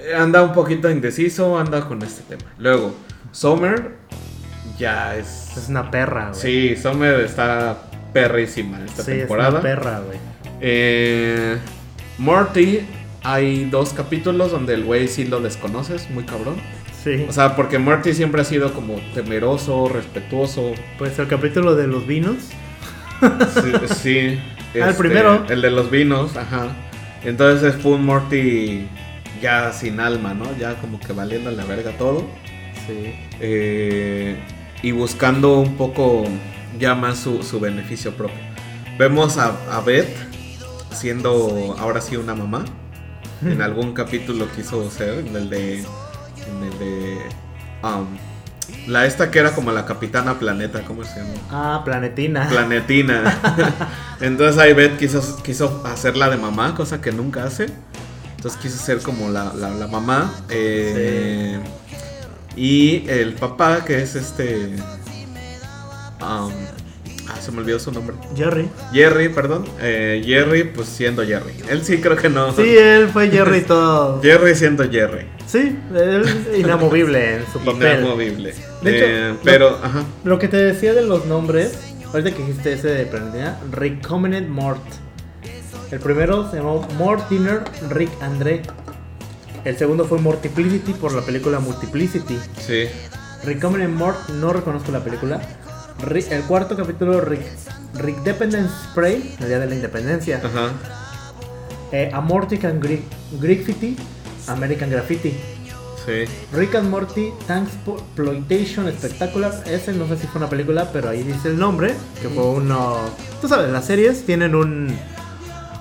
[0.09, 2.51] eh, anda un poquito indeciso, anda con este tema.
[2.59, 2.95] Luego,
[3.33, 3.93] Summer
[4.79, 5.57] ya es.
[5.57, 6.41] Es una perra, güey.
[6.41, 7.77] Sí, Summer está
[8.13, 9.51] perrísima esta Sí, es temporada.
[9.51, 10.19] una perra, güey.
[10.61, 11.57] Eh,
[12.19, 12.81] Morty,
[13.23, 16.57] hay dos capítulos donde el güey sí lo desconoces, muy cabrón.
[17.05, 17.27] Sí.
[17.29, 20.73] O sea, porque Morty siempre ha sido como temeroso, respetuoso.
[20.99, 22.37] pues el capítulo de los vinos.
[23.55, 24.39] Sí, sí,
[24.75, 25.45] Ah, el este, primero.
[25.49, 26.69] El de los vinos, ajá.
[27.23, 28.89] Entonces fue un Morty
[29.41, 30.47] ya sin alma, ¿no?
[30.59, 32.27] Ya como que valiendo la verga todo.
[32.87, 33.15] Sí.
[33.41, 34.37] eh,
[34.83, 36.25] y buscando un poco
[36.79, 38.37] ya más su, su beneficio propio.
[38.99, 40.15] Vemos a, a Beth
[40.93, 42.65] siendo ahora sí una mamá.
[43.43, 45.85] En algún capítulo quiso ser, en el de.
[46.49, 47.19] En el de.
[47.83, 48.07] um,
[48.87, 51.33] la esta que era como la capitana planeta, ¿cómo se llama?
[51.51, 52.49] Ah, Planetina.
[52.49, 53.39] Planetina.
[54.21, 57.67] Entonces ahí Beth quiso, quiso hacerla de mamá, cosa que nunca hace.
[58.37, 60.33] Entonces quiso ser como la, la- la mamá.
[60.51, 61.59] eh,
[62.57, 64.77] Y el papá, que es este...
[66.21, 66.53] um,
[67.29, 68.17] ah, se me olvidó su nombre.
[68.37, 68.69] Jerry.
[68.93, 69.65] Jerry, perdón.
[69.81, 71.53] eh, Jerry, pues siendo Jerry.
[71.69, 72.53] Él sí creo que no.
[72.55, 74.21] Sí, él fue Jerry todo.
[74.23, 75.27] Jerry siendo Jerry.
[75.47, 76.25] Sí, él
[76.59, 78.01] inamovible en su papel.
[78.01, 78.55] Inamovible.
[78.83, 80.05] De hecho, Eh, lo- pero, ajá.
[80.25, 81.79] Lo que te decía de los nombres,
[82.13, 84.83] ahorita que dijiste ese de Planetina, Recombinant Mort.
[85.91, 88.63] El primero se llamó Mortiner Rick André.
[89.65, 92.39] El segundo fue Multiplicity por la película Multiplicity.
[92.59, 92.87] Sí.
[93.45, 95.41] Recombinant Mort, no reconozco la película.
[96.03, 97.43] El cuarto capítulo, Rick
[97.95, 100.39] Rick Dependence Spray, el día de la independencia.
[100.45, 100.73] Ajá.
[101.93, 103.03] Eh, Amortic and Greek,
[103.41, 103.97] Graffiti,
[104.49, 105.33] American Graffiti.
[106.05, 106.25] Sí.
[106.53, 109.55] Rick and Morty Tanksploitation Spectacular.
[109.67, 111.95] Ese no sé si fue una película, pero ahí dice el nombre.
[112.21, 112.99] Que fue uno.
[113.41, 114.95] Tú sabes, las series tienen un.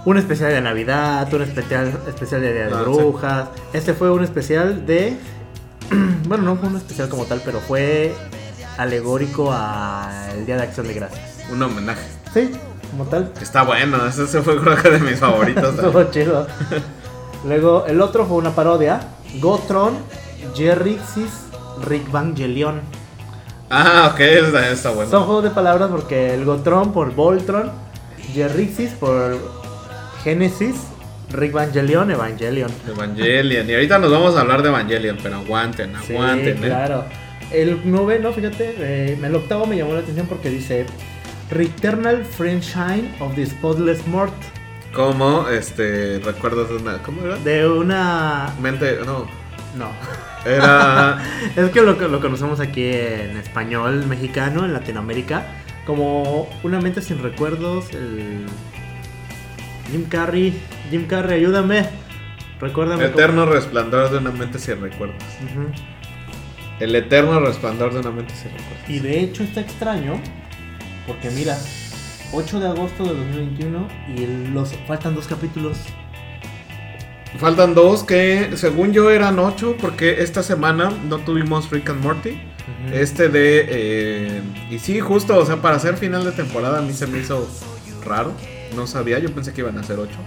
[0.06, 2.91] Un especial de Navidad, un especial, especial de Día de Ah, sí.
[2.91, 3.47] Brujas.
[3.73, 5.17] Este fue un especial de.
[6.28, 8.13] bueno, no fue un especial como tal, pero fue
[8.77, 11.21] alegórico al Día de Acción de Gracias.
[11.51, 12.01] Un homenaje.
[12.33, 12.51] Sí,
[12.91, 13.31] como tal.
[13.41, 15.63] Está bueno, ese, ese fue creo que de mis favoritos.
[15.75, 16.47] Estuvo chido.
[17.45, 18.99] Luego, el otro fue una parodia.
[19.39, 19.97] Gotron,
[20.55, 21.31] Jerrixis,
[21.86, 22.81] Rick Vangelion.
[23.69, 25.09] ah, ok, está, está bueno.
[25.12, 27.71] Son juegos de palabras porque el Gotron por Voltron,
[28.33, 29.38] Jerrixis por
[30.23, 30.75] Genesis,
[31.31, 32.71] Rick Vangelion, Evangelion.
[32.88, 33.69] Evangelion.
[33.69, 36.57] Y ahorita nos vamos a hablar de Evangelion, pero aguanten, Sí, aguanten.
[36.63, 36.67] ¿eh?
[36.67, 37.05] claro.
[37.51, 40.86] El noveno, fíjate, eh, el octavo me llamó la atención porque dice
[41.51, 44.34] Returnal Friendshine of the Spotless Mort.
[44.93, 45.47] ¿Cómo?
[45.49, 46.97] Este, recuerdas una.
[47.03, 47.38] ¿Cómo era?
[47.38, 48.53] De una.
[48.62, 49.27] Mente, no.
[49.77, 49.89] No.
[50.45, 51.19] Era.
[51.56, 55.45] Es que lo, lo conocemos aquí en español mexicano, en Latinoamérica,
[55.86, 57.91] como una mente sin recuerdos.
[57.93, 58.45] El
[59.91, 60.60] Jim Carrey,
[60.91, 61.88] Jim Carrey, ayúdame.
[62.60, 63.03] Recuérdame.
[63.06, 65.17] cómo- Eterno resplandor de una mente sin recuerdos.
[66.83, 68.89] El eterno resplandor de una mente sin recuerdos.
[68.89, 70.19] Y de hecho está extraño,
[71.07, 71.57] porque mira,
[72.33, 75.77] 8 de agosto de 2021 y los faltan dos capítulos.
[77.39, 82.41] Faltan dos que, según yo, eran ocho, porque esta semana no tuvimos Rick and Morty.
[82.91, 83.65] Este de.
[83.69, 87.19] eh, y sí, justo, o sea, para hacer final de temporada a mí se me
[87.19, 87.47] hizo
[88.05, 88.33] raro.
[88.75, 90.17] No sabía, yo pensé que iban a ser ocho.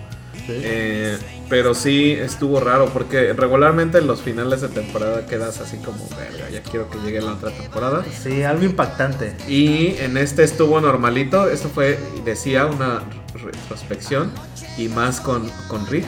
[0.48, 6.09] Eh, pero sí estuvo raro, porque regularmente en los finales de temporada quedas así como,
[6.11, 8.04] verga, ya quiero que llegue la otra temporada.
[8.22, 9.37] Sí, algo impactante.
[9.48, 11.48] Y en este estuvo normalito.
[11.48, 13.02] Esto fue, decía, una
[13.35, 14.32] retrospección.
[14.76, 16.06] Y más con, con Rick.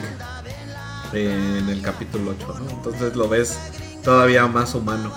[1.13, 2.69] eh, en el capítulo 8, ¿no?
[2.69, 3.57] Entonces lo ves
[4.03, 5.11] todavía más humano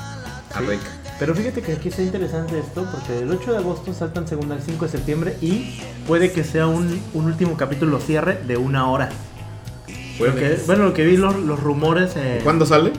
[0.55, 0.61] a.
[0.61, 0.81] Rick.
[1.23, 4.61] Pero fíjate que aquí está interesante esto, porque el 8 de agosto saltan segunda al
[4.61, 9.09] 5 de septiembre y puede que sea un, un último capítulo cierre de una hora.
[10.19, 12.91] Lo que- bueno, lo que vi los, los rumores, eh, ¿Cuándo sale?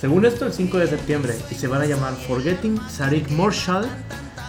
[0.00, 3.86] según esto, el 5 de septiembre, y se van a llamar Forgetting Sarik Marshall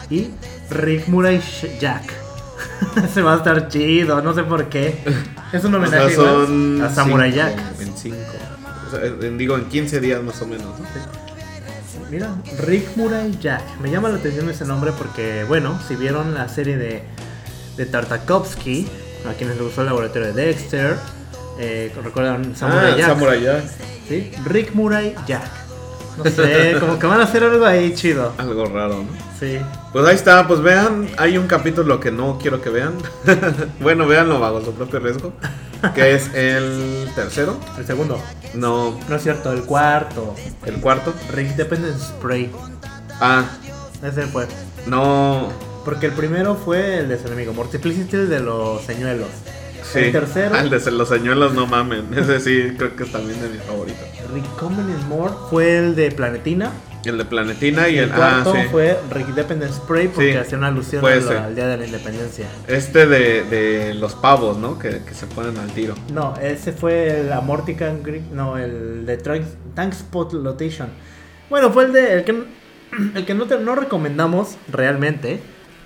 [0.09, 0.29] y
[0.71, 1.39] Rick Murray
[1.79, 2.11] Jack.
[3.13, 4.97] se va a estar chido, no sé por qué.
[5.53, 7.81] Es un O sea, homenaje son a Samurai cinco, Jack.
[7.81, 9.37] En 5.
[9.37, 11.24] digo, en 15 días más o menos, ¿no?
[12.09, 13.63] Mira, Rick Murray Jack.
[13.81, 17.03] Me llama la atención ese nombre porque, bueno, si vieron la serie de,
[17.77, 18.87] de Tartakovsky,
[19.27, 20.95] a quienes les gustó el laboratorio de Dexter,
[21.59, 23.07] eh, recuerdan Samurai ah, Jack.
[23.07, 23.63] Samurai Jack.
[24.07, 24.31] ¿sí?
[24.45, 25.49] Rick Murray Jack.
[26.17, 28.33] No sé, como que van a hacer algo ahí chido.
[28.37, 29.07] Algo raro, ¿no?
[29.39, 29.57] Sí.
[29.91, 32.93] Pues ahí está, pues vean, hay un capítulo que no quiero que vean.
[33.79, 35.33] bueno, véanlo bajo su propio riesgo.
[35.93, 37.57] Que es el tercero.
[37.77, 38.19] El segundo.
[38.53, 40.35] No, No es cierto, el cuarto.
[40.65, 41.13] el cuarto.
[41.33, 42.51] Rick Dependence Spray.
[43.21, 43.43] Ah,
[44.03, 44.47] Ese fue.
[44.87, 45.49] no.
[45.85, 49.27] Porque el primero fue el de su enemigo, Multiplicity el de los señuelos.
[49.93, 49.99] Sí.
[49.99, 52.07] El tercero, Ah, el de los señuelos, no mamen.
[52.17, 54.01] Ese sí, creo que es también de mis favoritos.
[54.33, 56.71] Recombinant More, fue el de Planetina.
[57.09, 58.11] El de Planetina y Y el.
[58.11, 58.67] Ah, cuarto sí.
[58.71, 62.47] fue Rick Dependence Spray porque Sí, hacía una alusión fue al, Día de la Independencia.
[62.67, 64.79] Este de, de los pavos, ¿no?
[64.79, 65.95] Que, que se ponen al tiro.
[66.11, 70.89] No, ese fue el Amortican Greek, no, el de Tank, Spot Lotation.
[71.49, 72.43] Bueno, fue el de el que,
[73.15, 75.39] el que no, te, no recomendamos realmente.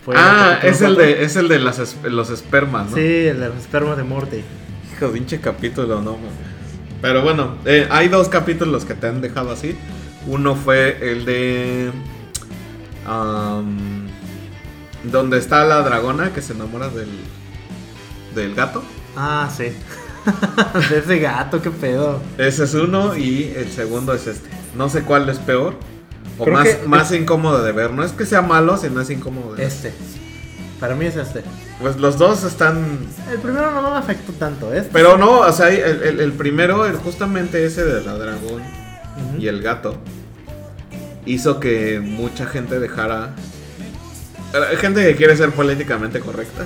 [0.03, 2.95] Fue ah, es el de, es el de las los espermas, ¿no?
[2.95, 4.43] Sí, el de los espermas de Morty.
[4.93, 6.17] Hijo, pinche capítulo, no.
[7.01, 9.75] Pero bueno, eh, hay dos capítulos que te han dejado así.
[10.29, 11.91] Uno fue el de.
[13.07, 14.07] am,
[15.03, 17.09] donde está la dragona que se enamora del.
[18.35, 18.83] del gato.
[19.15, 19.71] Ah, sí.
[20.89, 22.21] de ese gato, qué pedo.
[22.37, 24.49] Ese es uno y el segundo es este.
[24.75, 25.75] No sé cuál es peor.
[26.37, 27.91] O Creo más, que- más incómodo de ver.
[27.91, 29.67] No es que sea malo, sino es incómodo de ver.
[29.67, 29.93] Este.
[30.79, 31.43] Para mí es este.
[31.81, 32.99] Pues los dos están.
[33.31, 34.89] El primero no me afectó tanto, este.
[34.93, 38.61] Pero no, o sea, el, el- el primero, el- justamente ese de la dragón
[39.37, 39.97] y el gato,
[41.33, 43.35] hizo que mucha gente dejara.
[44.53, 46.65] eh, Gente que quiere ser políticamente correcta.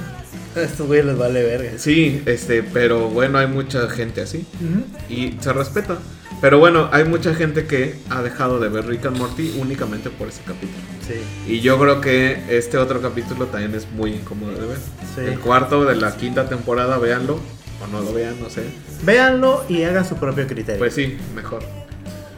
[0.56, 1.71] A Estos güeyes les vale verga.
[1.78, 4.45] Sí, este, pero bueno, hay mucha gente así.
[4.62, 5.13] Ujú.
[5.13, 5.97] Y se respeta.
[6.41, 10.28] Pero bueno, hay mucha gente que ha dejado de ver Rick and Morty únicamente por
[10.28, 10.73] ese capítulo.
[11.08, 11.54] Sí.
[11.54, 14.78] Y yo creo que este otro capítulo también es muy incómodo de ver.
[15.15, 15.21] Sí.
[15.21, 17.39] El cuarto de la quinta temporada, véanlo.
[17.82, 18.63] O no lo vean, no sé.
[19.04, 20.80] Véanlo y hagan su propio criterio.
[20.80, 21.63] Pues sí, mejor.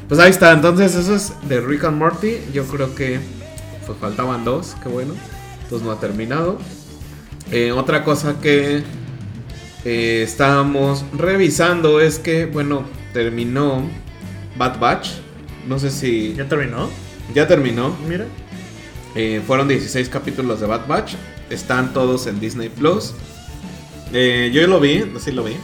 [0.07, 2.37] Pues ahí está, entonces eso es de Rick and Morty.
[2.53, 3.19] Yo creo que
[3.85, 5.13] pues faltaban dos, qué bueno.
[5.63, 6.59] Entonces no ha terminado.
[7.51, 8.83] Eh, otra cosa que
[9.83, 13.83] eh, estábamos revisando es que, bueno, terminó
[14.57, 15.09] Bad Batch.
[15.67, 16.33] No sé si.
[16.33, 16.89] ¿Ya terminó?
[17.33, 17.95] Ya terminó.
[18.07, 18.25] Mira.
[19.15, 21.13] Eh, fueron 16 capítulos de Bad Batch.
[21.49, 23.13] Están todos en Disney Plus.
[24.11, 25.55] Eh, yo lo vi, sí lo vi.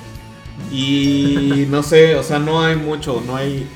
[0.72, 3.68] Y no sé, o sea, no hay mucho, no hay.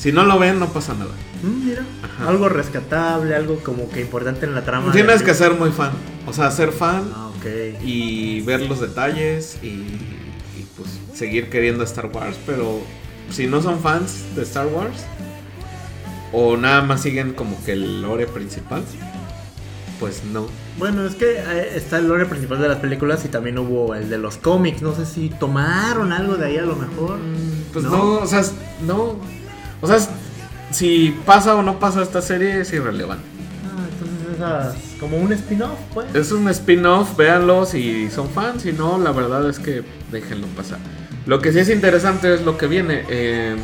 [0.00, 1.10] Si no lo ven, no pasa nada.
[1.42, 1.82] Mm, mira.
[2.02, 2.28] Ajá.
[2.30, 4.92] Algo rescatable, algo como que importante en la trama.
[4.92, 5.90] Tienes de- que ser muy fan.
[6.26, 7.28] O sea, ser fan Ah,
[7.84, 12.36] y ver los detalles y, y, pues seguir queriendo Star Wars.
[12.46, 12.80] Pero
[13.30, 15.04] si no son fans de Star Wars
[16.32, 18.82] o nada más siguen como que el lore principal,
[19.98, 20.46] pues no.
[20.78, 24.08] Bueno, es que eh, está el lore principal de las películas y también hubo el
[24.08, 24.80] de los cómics.
[24.80, 27.18] No sé si tomaron algo de ahí a lo mejor.
[27.72, 28.42] Pues no, o sea,
[28.86, 29.16] no.
[29.80, 29.98] O sea,
[30.70, 33.24] si pasa o no pasa esta serie es irrelevante.
[33.64, 36.14] Ah, entonces esas, como un spin-off, pues.
[36.14, 40.78] Es un spin-off, véanlo si son fans, si no, la verdad es que déjenlo pasar.
[41.26, 43.04] Lo que sí es interesante es lo que viene.
[43.08, 43.56] eh,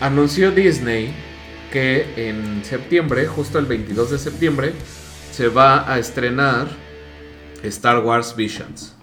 [0.00, 1.14] anunció Disney
[1.70, 4.72] que en septiembre, justo el 22 de septiembre,
[5.30, 6.66] se va a estrenar
[7.62, 8.94] Star Wars Visions.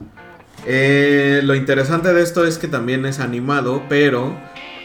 [0.65, 4.37] Eh, lo interesante de esto es que también es animado, pero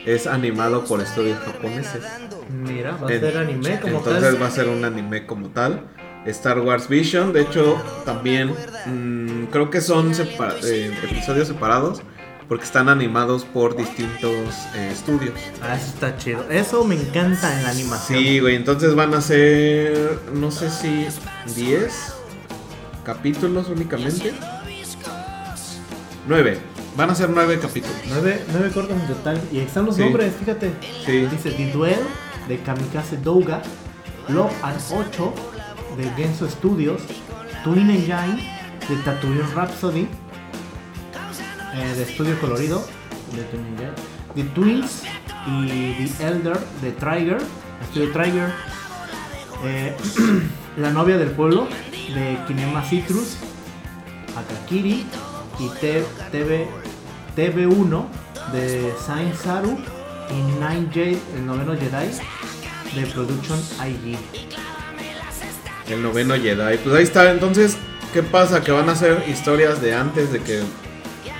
[0.07, 2.03] es animado por estudios japoneses.
[2.51, 4.43] Mira, va a En- ser anime como Entonces tal.
[4.43, 5.83] va a ser un anime como tal.
[6.27, 8.55] Star Wars Vision, de hecho, también
[8.87, 12.01] mm, creo que son separa- eh, episodios separados
[12.49, 14.33] porque están animados por distintos
[14.75, 15.35] eh, estudios.
[15.63, 16.45] Ah, eso está chido.
[16.51, 18.19] Eso me encanta en la animación.
[18.19, 21.07] Sí, güey, entonces van a ser, no sé si
[21.57, 22.15] 10
[23.05, 24.33] capítulos únicamente.
[26.27, 26.59] 9,
[26.97, 27.97] van a ser 9 capítulos.
[28.09, 29.41] Nueve, nueve cortos en total.
[29.53, 30.03] Y ahí están los Sí.
[30.03, 30.73] nombres, fíjate.
[31.05, 31.27] Sí.
[31.27, 31.99] Dice The Duel
[32.49, 33.63] de Kamikaze Douga,
[34.29, 35.35] Love and 8
[35.97, 37.01] de Genso Studios,
[37.65, 38.43] Twin Engine
[38.89, 40.09] de Tatooine Rhapsody,
[41.75, 42.87] eh, de Estudio Colorido,
[43.35, 43.93] de Twin Engine,
[44.35, 45.03] The Twins
[45.47, 47.39] y The Elder de Trigger,
[47.83, 48.49] Estudio Trigger,
[49.65, 49.97] eh,
[50.77, 51.69] La novia del pueblo
[52.15, 53.37] de Kinema Citrus,
[54.37, 55.07] Akakiri
[55.59, 56.67] y TV,
[57.37, 58.05] TV1
[58.53, 59.77] de Saint Saru
[60.31, 62.11] y Nine Jade, el noveno Jedi
[62.95, 64.19] de Production IG.
[65.89, 66.79] El noveno Jedi.
[66.79, 67.31] Pues ahí está.
[67.31, 67.77] Entonces,
[68.13, 68.63] ¿qué pasa?
[68.63, 70.63] Que van a ser historias de antes de que.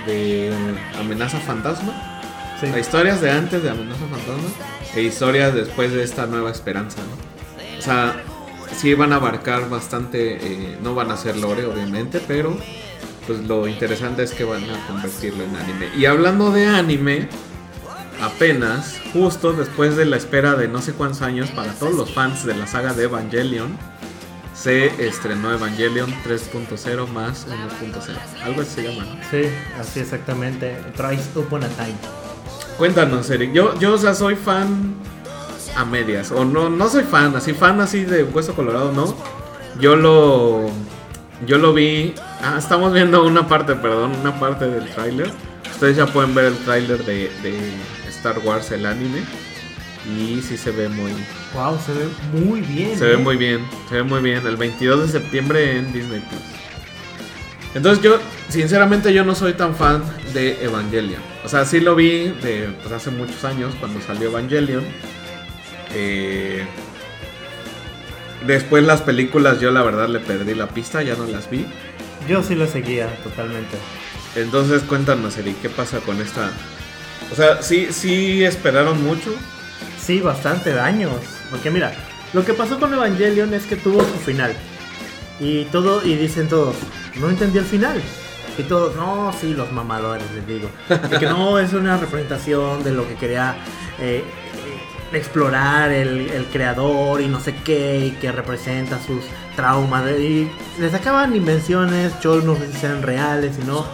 [0.05, 0.53] de
[0.99, 2.21] Amenaza Fantasma.
[2.59, 2.67] Sí.
[2.79, 4.49] Historias de antes de Amenaza Fantasma.
[4.95, 7.79] E historias después de esta nueva esperanza, ¿no?
[7.79, 8.15] O sea,
[8.77, 10.37] sí van a abarcar bastante.
[10.39, 12.55] eh, no van a ser lore, obviamente, pero.
[13.27, 15.89] Pues lo interesante es que van a convertirlo en anime.
[15.97, 17.27] Y hablando de anime,
[18.21, 22.45] apenas, justo después de la espera de no sé cuántos años para todos los fans
[22.45, 23.77] de la saga de Evangelion,
[24.53, 28.43] se estrenó Evangelion 3.0 más 1.0.
[28.43, 29.15] Algo así se llama, ¿no?
[29.29, 30.77] Sí, así exactamente.
[30.95, 31.95] Tries Upon a Time.
[32.77, 33.53] Cuéntanos, Eric.
[33.53, 34.95] Yo, yo, o sea, soy fan
[35.75, 36.31] a medias.
[36.31, 39.15] O no, no soy fan, así fan así de Hueso Colorado, no.
[39.79, 40.69] Yo lo.
[41.45, 42.15] Yo lo vi.
[42.41, 45.31] Ah, estamos viendo una parte, perdón, una parte del tráiler.
[45.71, 47.73] Ustedes ya pueden ver el tráiler de, de
[48.09, 49.23] Star Wars, el anime.
[50.17, 51.11] Y sí se ve muy.
[51.53, 52.97] Wow, se ve muy bien.
[52.97, 53.17] Se ve ¿eh?
[53.17, 54.45] muy bien, se ve muy bien.
[54.45, 56.41] El 22 de septiembre en Disney Plus.
[57.73, 58.19] Entonces yo,
[58.49, 61.21] sinceramente, yo no soy tan fan de Evangelion.
[61.43, 64.83] O sea, sí lo vi de pues, hace muchos años cuando salió Evangelion.
[65.93, 66.65] Eh,
[68.45, 71.65] después las películas yo la verdad le perdí la pista, ya no las vi.
[72.27, 73.77] Yo sí lo seguía totalmente.
[74.35, 76.51] Entonces cuéntanos, Eric, ¿qué pasa con esta?
[77.31, 79.33] O sea, sí, sí esperaron mucho.
[79.99, 81.13] Sí, bastante años.
[81.49, 81.93] Porque mira,
[82.33, 84.53] lo que pasó con Evangelion es que tuvo su final.
[85.39, 86.75] Y todo, y dicen todos,
[87.15, 88.01] no entendí el final.
[88.57, 90.69] Y todos, no, sí, los mamadores, les digo.
[91.19, 93.55] Que no, es una representación de lo que quería
[93.99, 94.23] eh,
[95.11, 100.05] explorar el, el creador y no sé qué, y que representa sus traumas.
[100.05, 103.85] de- y le sacaban invenciones, yo no sé si sean reales y no.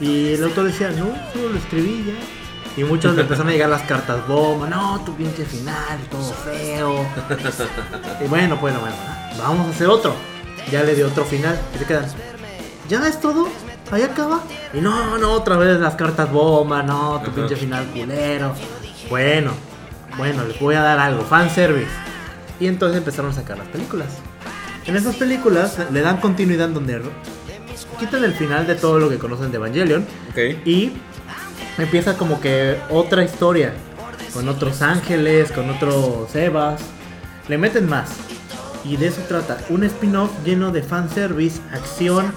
[0.00, 2.14] Y el autor decía, no, solo lo escribí ya.
[2.80, 7.04] Y muchos le empezaron a llegar las cartas bomba, no, tu pinche final, todo feo.
[8.24, 8.96] y bueno, bueno, bueno,
[9.38, 10.14] vamos a hacer otro.
[10.70, 11.60] Ya le dio otro final.
[11.74, 12.06] Y se quedan,
[12.88, 13.46] ¿ya es todo?
[13.90, 14.40] ¿Ahí acaba?
[14.72, 17.34] Y no, no, otra vez las cartas bomba, no, tu Ajá.
[17.34, 18.54] pinche final culero.
[19.10, 19.52] Bueno,
[20.16, 21.90] bueno, les voy a dar algo, fanservice.
[22.58, 24.08] Y entonces empezaron a sacar las películas.
[24.86, 27.00] En esas películas le dan continuidad donde
[27.98, 30.04] quitan el final de todo lo que conocen de Evangelion
[30.64, 30.92] y
[31.78, 33.72] empieza como que otra historia
[34.32, 36.80] con otros ángeles, con otros Evas.
[37.48, 38.10] Le meten más.
[38.84, 39.58] Y de eso trata.
[39.68, 42.32] Un spin-off lleno de fanservice, acción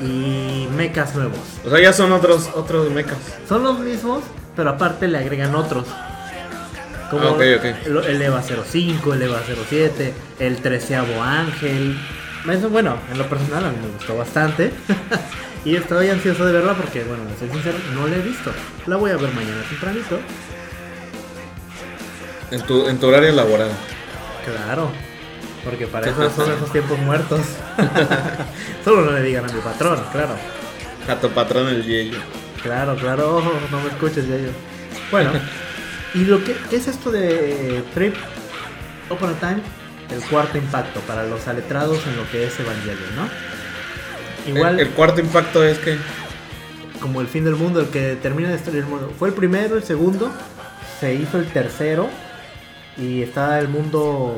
[0.00, 1.38] y mechas nuevos.
[1.64, 3.18] O sea, ya son otros, otros mechas.
[3.48, 4.22] Son los mismos,
[4.56, 5.86] pero aparte le agregan otros.
[7.10, 7.86] Como Ah, ok, ok.
[7.88, 11.98] lo- el EVA 05, el EVA 07, el treceavo ángel.
[12.50, 14.72] Eso, bueno, en lo personal a mí me gustó bastante.
[15.64, 18.52] y estoy ansioso de verla porque, bueno, soy sincero, no la he visto.
[18.86, 20.18] La voy a ver mañana tempranito.
[22.50, 23.70] En tu, en tu horario laboral.
[24.44, 24.90] Claro.
[25.64, 27.40] Porque para eso son esos tiempos muertos.
[28.84, 30.34] Solo no le digan a mi patrón, claro.
[31.08, 32.18] A tu patrón el Yello.
[32.62, 34.48] Claro, claro, no me escuches ya yo.
[35.10, 35.32] Bueno,
[36.14, 38.14] ¿y lo que qué es esto de Trip
[39.10, 39.62] Upon a Time?
[40.10, 43.28] El cuarto impacto para los aletrados en lo que es Evangelion, ¿no?
[44.50, 45.96] Igual El, el cuarto impacto es que.
[47.00, 49.12] como el fin del mundo, el que termina de destruir el mundo.
[49.18, 50.30] Fue el primero, el segundo,
[50.98, 52.08] se hizo el tercero
[52.96, 54.34] y está el mundo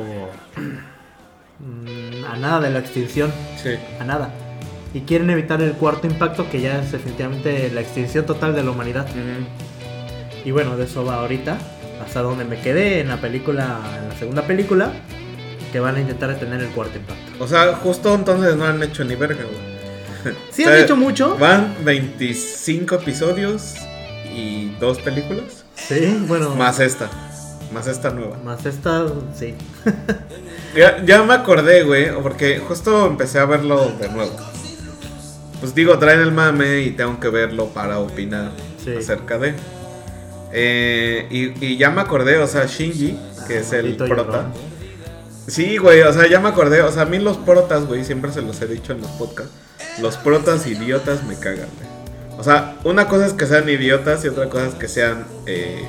[1.59, 3.31] mm, a nada de la extinción.
[3.61, 3.75] Sí.
[3.99, 4.33] a nada.
[4.93, 8.71] Y quieren evitar el cuarto impacto que ya es definitivamente la extinción total de la
[8.71, 9.07] humanidad.
[10.45, 11.57] Y bueno, de eso va ahorita.
[12.05, 14.91] Hasta donde me quedé en la película, en la segunda película,
[15.71, 17.43] que van a intentar detener el cuarto impacto.
[17.43, 20.35] O sea, justo entonces no han hecho ni verga, güey.
[20.51, 21.37] Sí O han hecho mucho.
[21.37, 23.75] Van 25 episodios
[24.35, 25.63] y dos películas.
[25.75, 26.55] Sí, bueno.
[26.55, 27.09] Más esta.
[27.73, 28.37] Más esta nueva.
[28.43, 29.05] Más esta,
[29.37, 29.55] sí.
[30.75, 34.35] Ya, ya me acordé, güey, porque justo empecé a verlo de nuevo.
[35.59, 38.51] Pues digo, traen el mame y tengo que verlo para opinar
[38.83, 38.91] Sí.
[38.97, 39.53] acerca de.
[40.55, 44.51] Eh, y, y ya me acordé, o sea, Shinji, que es el prota.
[45.47, 46.81] Sí, güey, o sea, ya me acordé.
[46.81, 49.51] O sea, a mí los protas, güey, siempre se los he dicho en los podcasts.
[49.99, 51.93] Los protas idiotas me cagan, güey.
[52.37, 55.83] O sea, una cosa es que sean idiotas y otra cosa es que sean eh,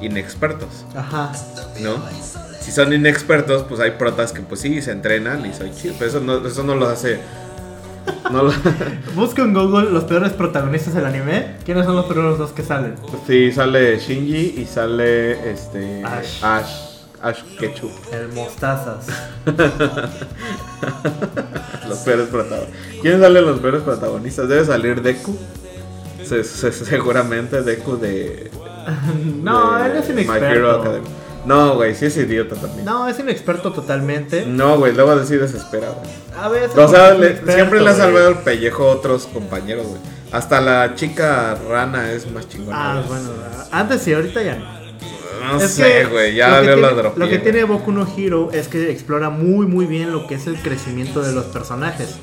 [0.00, 1.32] inexpertos, Ajá.
[1.80, 1.96] ¿no?
[2.60, 5.94] Si son inexpertos, pues hay protas que pues sí, se entrenan y soy chido.
[5.98, 7.20] Pero eso no, eso no los hace...
[8.30, 8.52] No lo...
[9.14, 11.56] Busca en Google los peores protagonistas del anime.
[11.64, 12.94] ¿Quiénes son los primeros dos que salen?
[13.26, 16.04] sí, sale Shinji y sale este...
[16.04, 16.42] Ash.
[16.44, 16.70] Ash.
[17.20, 17.90] Ash Ketchum.
[18.12, 19.06] El Mostazas.
[21.88, 22.76] Los peores protagonistas.
[23.02, 24.48] ¿Quiénes salen los peores protagonistas?
[24.48, 25.36] Debe salir Deku.
[26.24, 28.50] Se- se- seguramente Deku de.
[29.42, 31.00] no, de él es My Hero inexperto.
[31.48, 32.84] No, güey, sí es idiota también.
[32.84, 34.44] No, No, es inexperto totalmente.
[34.78, 36.10] güey, luego decir sí desespera, güey.
[36.38, 36.76] A veces.
[36.76, 40.00] O sea, le- siempre le ha salvado el pellejo a otros compañeros, güey.
[40.30, 42.98] Hasta la chica rana es más chingona.
[42.98, 43.30] Ah, bueno,
[43.72, 44.78] antes sí, ahorita ya no.
[45.52, 47.18] No Es sé, güey, ya veo la dropié.
[47.24, 50.46] Lo que tiene Boku no Hero es que explora muy, muy bien lo que es
[50.46, 52.16] el crecimiento de los personajes.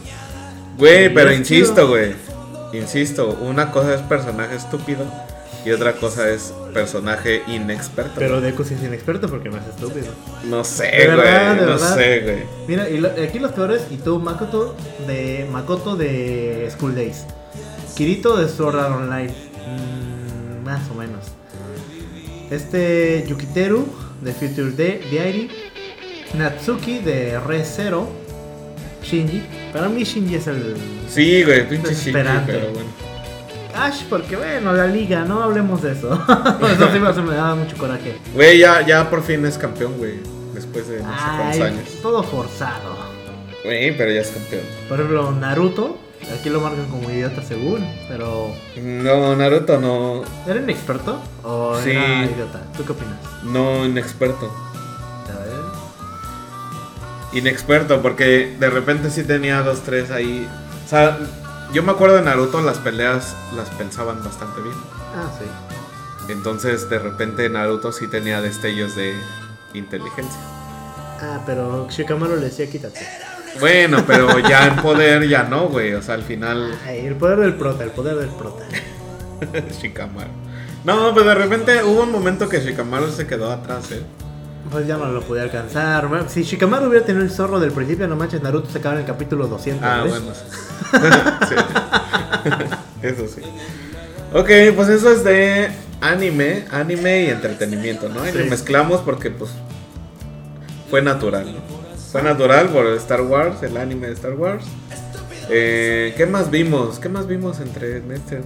[0.77, 2.13] Güey, pero insisto, güey.
[2.73, 5.05] Insisto, una cosa es personaje estúpido
[5.65, 8.13] y otra cosa es personaje inexperto.
[8.17, 10.07] Pero Deku sí es inexperto porque no es estúpido.
[10.45, 11.59] No sé, De verdad, güey.
[11.59, 11.95] de No verdad.
[11.95, 12.37] sé, güey.
[12.67, 14.75] Mira, y lo- aquí los peores, y tú, Makoto
[15.07, 17.25] de Makoto de School Days.
[17.95, 19.33] Kirito de Sword Art Online.
[19.67, 21.25] Mm, más o menos.
[22.51, 23.87] Este Yukiteru
[24.21, 25.49] de Future Di- Diary.
[26.37, 28.07] Natsuki de Re Zero.
[29.03, 29.43] Shinji.
[29.71, 30.75] Para mí Shinji es el...
[31.07, 32.53] Sí, güey, pinche Shinji, Desesperante.
[32.53, 32.89] pero bueno.
[33.75, 36.13] Ash, porque bueno, la liga, no hablemos de eso.
[36.73, 38.17] eso sí me, daba mucho coraje.
[38.33, 40.15] Güey, ya, ya por fin es campeón, güey.
[40.53, 41.89] Después de no sé cuántos años.
[42.01, 42.95] todo forzado.
[43.65, 44.63] Güey, pero ya es campeón.
[44.87, 45.97] Por ejemplo, Naruto,
[46.39, 50.23] aquí lo marcan como idiota según, pero No, Naruto no.
[50.47, 51.91] ¿era inexperto o Sí.
[51.91, 52.61] era idiota?
[52.77, 53.17] ¿Tú qué opinas?
[53.43, 54.53] No, inexperto.
[55.25, 55.55] A ver.
[57.33, 60.47] Inexperto, porque de repente sí tenía dos, tres ahí.
[60.85, 61.17] O sea,
[61.73, 64.75] yo me acuerdo de Naruto, las peleas las pensaban bastante bien.
[65.15, 65.45] Ah, sí.
[66.31, 69.15] Entonces, de repente Naruto sí tenía destellos de
[69.73, 70.39] inteligencia.
[71.21, 72.99] Ah, pero Shikamaru le decía quítate.
[73.59, 75.93] Bueno, pero ya en poder ya no, güey.
[75.93, 78.65] O sea, al final Ay, el poder del prota, el poder del prota.
[79.81, 80.29] Shikamaru.
[80.83, 84.01] No, pero de repente hubo un momento que Shikamaru se quedó atrás, ¿eh?
[84.71, 86.07] Pues ya no lo podía alcanzar.
[86.07, 89.01] Bueno, Si Shikamaru hubiera tenido el zorro del principio, no manches, Naruto se acaba en
[89.01, 89.83] el capítulo 200.
[89.87, 90.21] Ah, ¿ves?
[90.21, 90.35] bueno.
[91.47, 91.55] sí.
[93.01, 93.41] Eso sí.
[94.33, 95.69] Ok, pues eso es de
[96.01, 98.27] anime, anime y entretenimiento, ¿no?
[98.27, 98.37] Y Sí.
[98.39, 99.51] lo mezclamos porque pues
[100.89, 101.59] fue natural, ¿no?
[102.11, 104.65] Fue natural por Star Wars, el anime de Star Wars.
[105.49, 106.99] Eh, ¿Qué más vimos?
[106.99, 108.41] ¿Qué más vimos entre en este?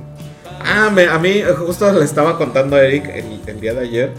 [0.63, 4.11] Ah, me- a mí justo le estaba contando a Eric el, el día de ayer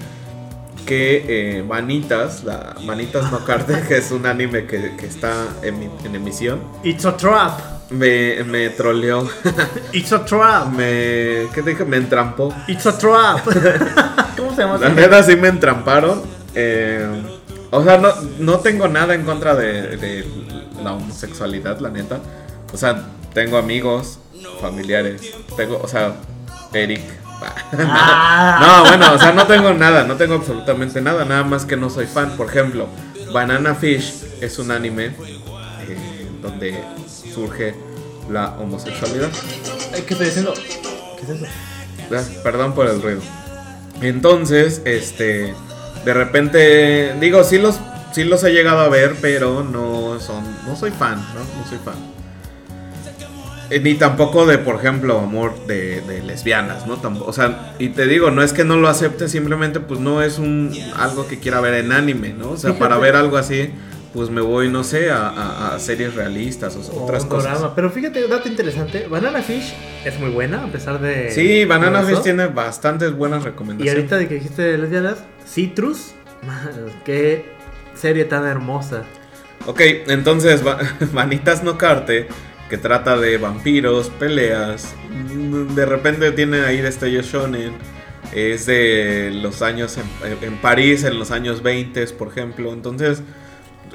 [0.87, 6.15] que eh, Manitas, la Manitas no Carter, que es un anime que, que está en
[6.15, 7.59] emisión, It's a trap.
[7.91, 9.29] me, me troleó.
[9.93, 10.69] It's a trap.
[10.73, 11.47] me.
[11.55, 11.85] ¿Qué te dije?
[11.85, 12.55] Me entrampó.
[12.69, 13.41] It's a trap.
[14.37, 14.79] ¿Cómo se llama?
[14.79, 16.23] La neta sí me entramparon.
[16.55, 17.07] eh,
[17.71, 18.09] O sea, no,
[18.39, 20.25] no tengo nada en contra de, de
[20.83, 22.19] la homosexualidad, la neta.
[22.73, 23.05] O sea,
[23.35, 24.19] tengo amigos,
[24.61, 25.33] familiares.
[25.57, 26.15] Tengo, o sea,
[26.73, 27.03] Eric.
[27.73, 28.59] Ah.
[28.61, 31.89] No, bueno, o sea, no tengo nada, no tengo absolutamente nada, nada más que no
[31.89, 32.37] soy fan.
[32.37, 32.89] Por ejemplo,
[33.33, 35.07] Banana Fish es un anime
[35.87, 36.83] eh, donde
[37.33, 37.75] surge
[38.29, 39.29] la homosexualidad.
[39.93, 40.53] ¿Qué estoy diciendo?
[40.55, 41.47] ¿Qué es eso?
[42.13, 43.21] Ah, Perdón por el ruido.
[44.01, 45.55] Entonces, este,
[46.05, 47.79] de repente, digo, sí los,
[48.13, 51.41] sí los he llegado a ver, pero no son, no soy fan, ¿no?
[51.41, 51.95] No soy fan.
[53.71, 56.97] Eh, Ni tampoco de, por ejemplo, amor de, de lesbianas, ¿no?
[57.01, 60.23] Tampo- o sea, y te digo, no es que no lo acepte, simplemente pues no
[60.23, 62.51] es un algo que quiera ver en anime, ¿no?
[62.51, 63.71] O sea, para ver algo así,
[64.13, 67.47] pues me voy, no sé, a, a- a series realistas o O otras cosas.
[67.53, 67.75] programa.
[67.77, 69.07] Pero fíjate, dato interesante.
[69.09, 69.73] Banana Fish
[70.05, 71.31] es muy buena, a pesar de.
[71.31, 73.95] Sí, Banana Fish tiene bastantes buenas Y recomendaciones.
[73.95, 76.13] ahorita de que dijiste de lesbianas, Citrus.
[76.47, 76.71] man,
[77.05, 77.45] Qué
[77.95, 79.05] serie tan hermosa.
[79.67, 80.79] Ok, entonces Va-
[81.13, 82.27] Vanitas no Carte,
[82.71, 84.95] que trata de vampiros, peleas,
[85.75, 87.73] de repente tiene ahí destellos shonen,
[88.33, 93.23] es de los años en, París, en los años 20, por ejemplo, entonces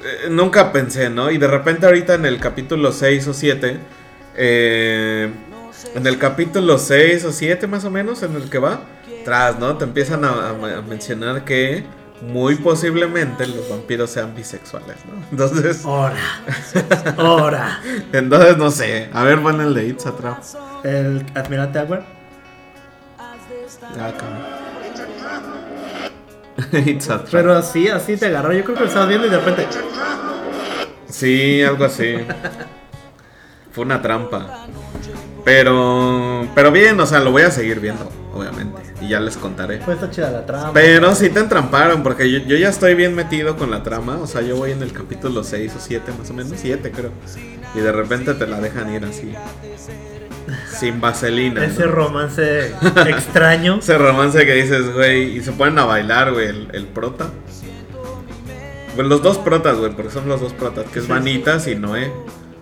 [0.04, 1.30] eh, nunca pensé, ¿no?
[1.30, 3.78] Y de repente ahorita en el capítulo 6 o 7,
[4.36, 5.30] eh,
[5.94, 8.82] en el capítulo 6 o 7 más o menos, en el que va,
[9.24, 9.78] tras, ¿no?
[9.78, 10.54] Te empiezan a
[10.86, 11.82] mencionar que
[12.22, 15.22] muy posiblemente los vampiros sean bisexuales, ¿no?
[15.30, 16.16] Entonces, Ahora.
[17.16, 17.80] Ahora.
[18.12, 19.10] entonces no sé.
[19.12, 20.38] A ver, pon el de It's a Trap.
[20.84, 22.04] El Admirante Akbar.
[23.18, 24.66] Ah, cabrón.
[26.86, 27.30] It's a Trap.
[27.30, 28.52] Pero así, así te agarró.
[28.52, 29.66] Yo creo que lo estabas viendo y de repente.
[31.08, 32.16] Sí, algo así.
[33.72, 34.66] Fue una trampa.
[35.44, 38.85] Pero, pero bien, o sea, lo voy a seguir viendo, obviamente.
[39.00, 39.78] Y ya les contaré.
[39.78, 40.72] Pues está chida la trama.
[40.72, 44.18] Pero sí te entramparon, porque yo, yo ya estoy bien metido con la trama.
[44.18, 46.52] O sea, yo voy en el capítulo 6 o 7 más o menos.
[46.56, 47.10] 7 creo.
[47.74, 49.32] Y de repente te la dejan ir así.
[50.70, 51.60] Sin vaselina.
[51.60, 51.66] ¿no?
[51.66, 52.72] Ese romance
[53.06, 53.78] extraño.
[53.80, 57.30] Ese romance que dices, güey, y se ponen a bailar, güey, el, el prota.
[58.94, 61.08] Bueno, los dos protas, güey, porque son los dos protas, que es.
[61.08, 62.10] Vanitas y Noé.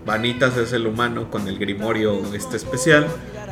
[0.04, 3.06] Vanitas es el humano con el grimorio este especial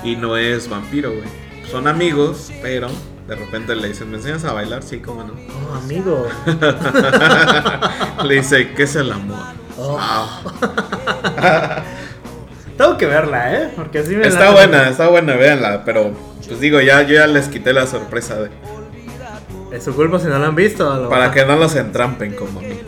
[0.05, 1.52] y Noé es vampiro, güey.
[1.71, 2.89] Son amigos, pero
[3.27, 4.83] de repente le dicen, ¿me enseñas a bailar?
[4.83, 5.33] Sí, cómo no.
[5.33, 6.27] Oh, amigo.
[8.25, 9.39] le dice, ¿qué es el amor?
[9.79, 9.99] Oh.
[9.99, 10.53] Wow.
[12.77, 13.73] Tengo que verla, ¿eh?
[13.77, 16.13] Porque así me Está buena, está buena, véanla, pero
[16.47, 18.51] pues digo, ya, yo ya les quité la sorpresa de...
[19.71, 21.09] Es su culpa si no la han visto.
[21.09, 22.81] Para que no los entrampen como a mí.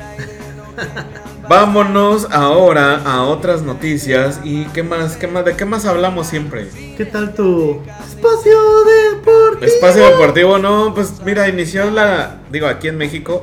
[1.49, 4.41] Vámonos ahora a otras noticias.
[4.45, 5.17] ¿Y qué más?
[5.17, 5.45] ¿Qué más?
[5.45, 6.69] ¿De qué más hablamos siempre?
[6.97, 9.65] ¿Qué tal tu espacio deportivo?
[9.65, 12.39] Espacio Deportivo, no, pues mira, inició la.
[12.51, 13.43] Digo, aquí en México,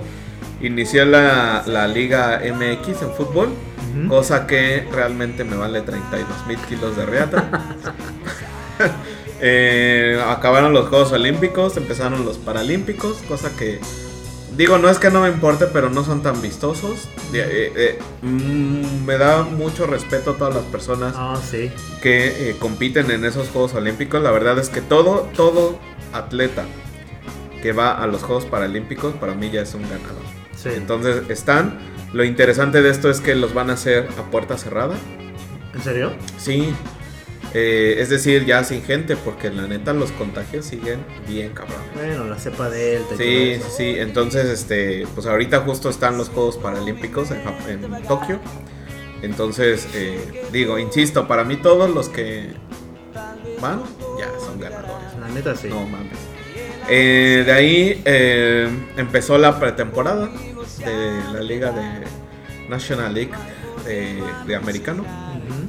[0.62, 3.50] inició la, la Liga MX en fútbol.
[4.08, 7.50] Cosa que realmente me vale 32 mil kilos de reata.
[9.44, 13.80] Eh, acabaron los Juegos Olímpicos, empezaron los Paralímpicos, cosa que
[14.62, 17.08] digo, no es que no me importe, pero no son tan vistosos.
[17.34, 21.72] Eh, eh, mm, me da mucho respeto a todas las personas Ah, sí.
[22.02, 24.22] que eh, compiten en esos Juegos Olímpicos.
[24.22, 25.80] La verdad es que todo, todo
[26.14, 26.64] atleta
[27.62, 30.24] que va a los Juegos Paralímpicos para mí ya es un ganador.
[30.56, 30.70] Sí.
[30.76, 31.78] Entonces están.
[32.14, 34.96] Lo interesante de esto es que los van a hacer a puerta cerrada.
[35.74, 36.12] ¿En serio?
[36.38, 36.74] Sí.
[37.54, 41.82] Eh, es decir, ya sin gente, porque la neta los contagios siguen bien cabrón.
[41.94, 43.18] Bueno, la cepa delta.
[43.18, 43.96] Sí, sí, sí.
[43.98, 47.42] Entonces, este, pues ahorita justo están los Juegos Paralímpicos en,
[48.08, 48.40] Tokio.
[49.22, 52.52] Entonces, eh, digo, insisto, para mí todos los que
[53.60, 53.84] van
[54.18, 55.20] ya son ganadores.
[55.20, 55.68] La neta sí.
[55.68, 56.18] No mames.
[56.90, 58.02] Eh, de ahí
[58.98, 60.30] empezó la pretemporada
[60.80, 62.06] de la liga de
[62.70, 63.32] National League
[63.86, 65.04] de, de americano.
[65.04, 65.61] Ujú.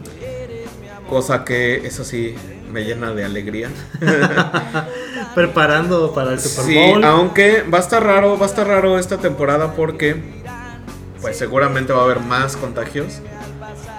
[1.13, 2.35] Cosa que eso sí
[2.73, 3.69] me llena de alegría.
[5.35, 7.05] Preparando para el Super Sí, Bowl.
[7.05, 10.17] aunque va a estar raro, va a estar raro esta temporada porque
[11.21, 13.21] pues seguramente va a haber más contagios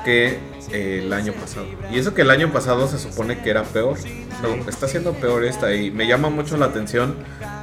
[0.04, 0.40] que
[0.72, 1.68] eh, el año pasado.
[1.92, 3.96] Y eso que el año pasado se supone que era peor.
[4.42, 7.16] No, está siendo peor esta y me llama mucho la atención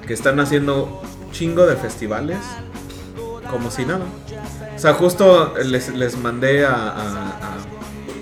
[0.07, 2.39] que están haciendo chingo de festivales
[3.51, 4.05] como si nada.
[4.77, 7.50] O sea, justo les, les mandé a, a- a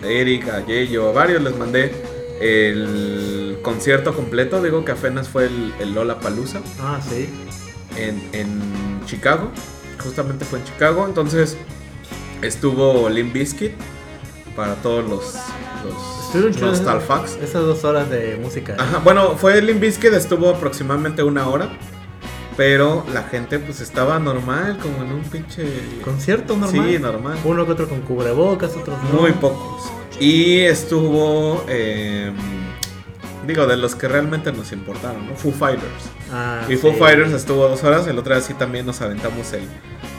[0.04, 1.92] Eric, a Yeyo, a varios les mandé
[2.40, 4.62] el concierto completo.
[4.62, 7.28] Digo que apenas fue el, el Lola Palusa Ah, sí.
[7.96, 9.50] en, en Chicago.
[10.02, 11.06] Justamente fue en Chicago.
[11.06, 11.56] Entonces
[12.42, 13.72] estuvo Limp Bizkit
[14.54, 15.34] para todos los,
[16.34, 17.36] los Nostalfax.
[17.42, 18.72] Esas dos horas de música.
[18.74, 18.76] ¿eh?
[18.78, 21.70] Ajá, bueno, fue Limp Bizkit, estuvo aproximadamente una hora.
[22.58, 25.64] Pero la gente pues estaba normal, como en un pinche...
[26.04, 26.86] Concierto normal.
[26.90, 27.38] Sí, normal.
[27.44, 29.20] Uno que otro con cubrebocas, otros no.
[29.20, 29.84] Muy pocos.
[30.20, 31.64] Y estuvo...
[31.68, 32.32] eh,
[33.46, 35.36] digo, de los que realmente nos importaron, ¿no?
[35.36, 36.10] Foo Fighters.
[36.32, 36.98] Ah, Y Foo sí.
[36.98, 39.62] Fighters estuvo dos horas, el otro día sí también nos aventamos el,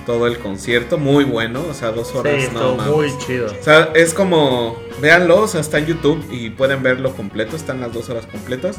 [0.05, 2.95] todo el concierto, muy bueno, o sea, dos Sí, horas, no estuvo mames.
[2.95, 3.47] muy chido.
[3.47, 7.81] O sea, es como, véanlo, o sea, está en YouTube y pueden verlo completo, están
[7.81, 8.77] las dos horas completas.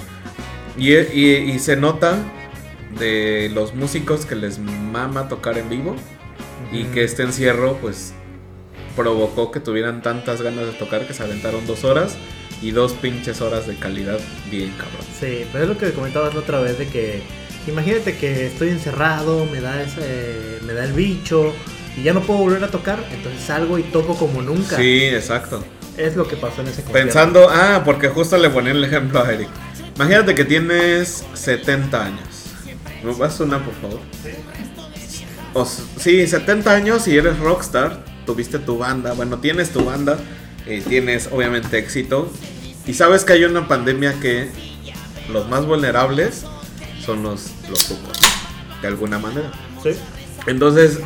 [0.78, 2.16] Y, y- y se nota
[2.98, 5.96] de los músicos que les mama tocar en vivo
[6.72, 8.12] y que este encierro, pues,
[8.96, 12.16] provocó que tuvieran tantas ganas de tocar que se aventaron dos horas
[12.60, 14.18] y dos pinches horas de calidad
[14.50, 15.06] bien cabrón.
[15.18, 17.22] Sí, pero es lo que comentabas la otra vez de que
[17.66, 21.54] imagínate que estoy encerrado, me da ese, me da el bicho
[21.96, 24.76] y ya no puedo volver a tocar, entonces salgo y toco como nunca.
[24.76, 25.64] Sí, exacto.
[25.96, 26.92] Es lo que pasó en ese concierto.
[26.92, 29.48] Pensando, ah, porque justo le ponía el ejemplo a Eric.
[29.96, 32.29] Imagínate que tienes 70 años.
[33.02, 34.00] ¿Me vas una, por favor?
[35.54, 38.04] O sí, 70 años y eres rockstar.
[38.26, 39.12] Tuviste tu banda.
[39.14, 40.18] Bueno, tienes tu banda.
[40.66, 42.30] eh, tienes obviamente éxito.
[42.86, 44.48] Y sabes que hay una pandemia que
[45.32, 46.44] los más vulnerables
[47.04, 48.18] son los, los rucos,
[48.82, 49.50] De alguna manera.
[49.82, 49.90] Sí.
[50.46, 50.98] Entonces,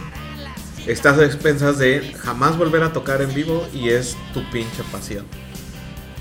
[0.86, 5.24] estás a expensas de jamás volver a tocar en vivo y es tu pinche pasión.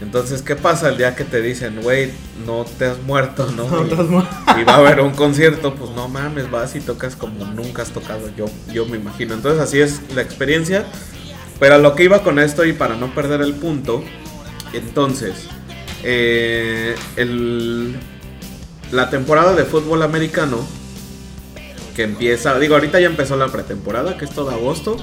[0.01, 2.11] Entonces, ¿qué pasa el día que te dicen, güey,
[2.45, 3.69] no te has muerto, no?
[3.69, 4.23] No, y, estás mu-
[4.59, 7.89] y va a haber un concierto, pues no mames, vas y tocas como nunca has
[7.91, 9.33] tocado, yo, yo me imagino.
[9.33, 10.85] Entonces, así es la experiencia.
[11.59, 14.03] Pero a lo que iba con esto y para no perder el punto,
[14.73, 15.47] entonces,
[16.03, 17.95] eh, el,
[18.91, 20.57] la temporada de fútbol americano
[21.95, 24.97] que empieza, digo, ahorita ya empezó la pretemporada, que es todo agosto,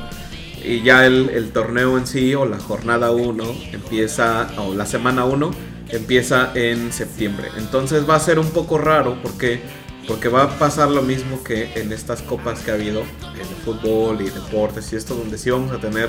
[0.64, 5.50] y ya el, torneo en sí, o la jornada 1, empieza, o la semana 1,
[5.90, 7.48] empieza en septiembre.
[7.56, 9.60] Entonces va a ser un poco raro porque,
[10.06, 14.20] porque va a pasar lo mismo que en estas copas que ha habido, en fútbol
[14.20, 16.08] y deportes y esto, donde sí vamos a tener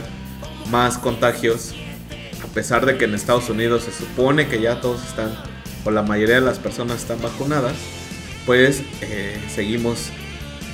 [0.69, 1.73] más contagios,
[2.43, 5.31] a pesar de que en Estados Unidos se supone que ya todos están,
[5.85, 7.75] o la mayoría de las personas están vacunadas,
[8.45, 10.09] pues eh, seguimos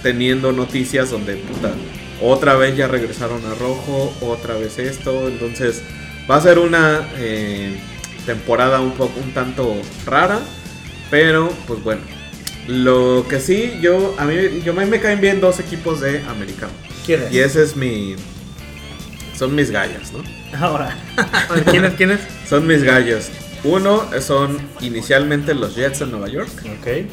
[0.04, 1.74] teniendo noticias donde puta,
[2.22, 5.82] otra vez ya regresaron a rojo, otra vez esto, entonces
[6.30, 7.80] va a ser una eh,
[8.26, 10.40] temporada un poco un tanto rara,
[11.10, 12.02] pero pues bueno,
[12.68, 16.20] lo que sí yo a mí yo a mí me caen bien dos equipos de
[16.28, 16.74] americano
[17.06, 17.32] ¿Quién es?
[17.32, 18.16] y ese es mi
[19.38, 20.24] son mis gallos, ¿no?
[20.60, 20.98] Ahora.
[21.70, 21.94] ¿Quién es?
[21.94, 22.20] ¿Quién es?
[22.50, 23.30] Son mis gallos.
[23.64, 26.50] Uno son inicialmente los Jets de Nueva York.
[26.80, 27.12] Ok.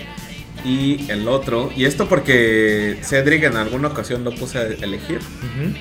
[0.64, 5.20] Y el otro, y esto porque Cedric en alguna ocasión lo puse a elegir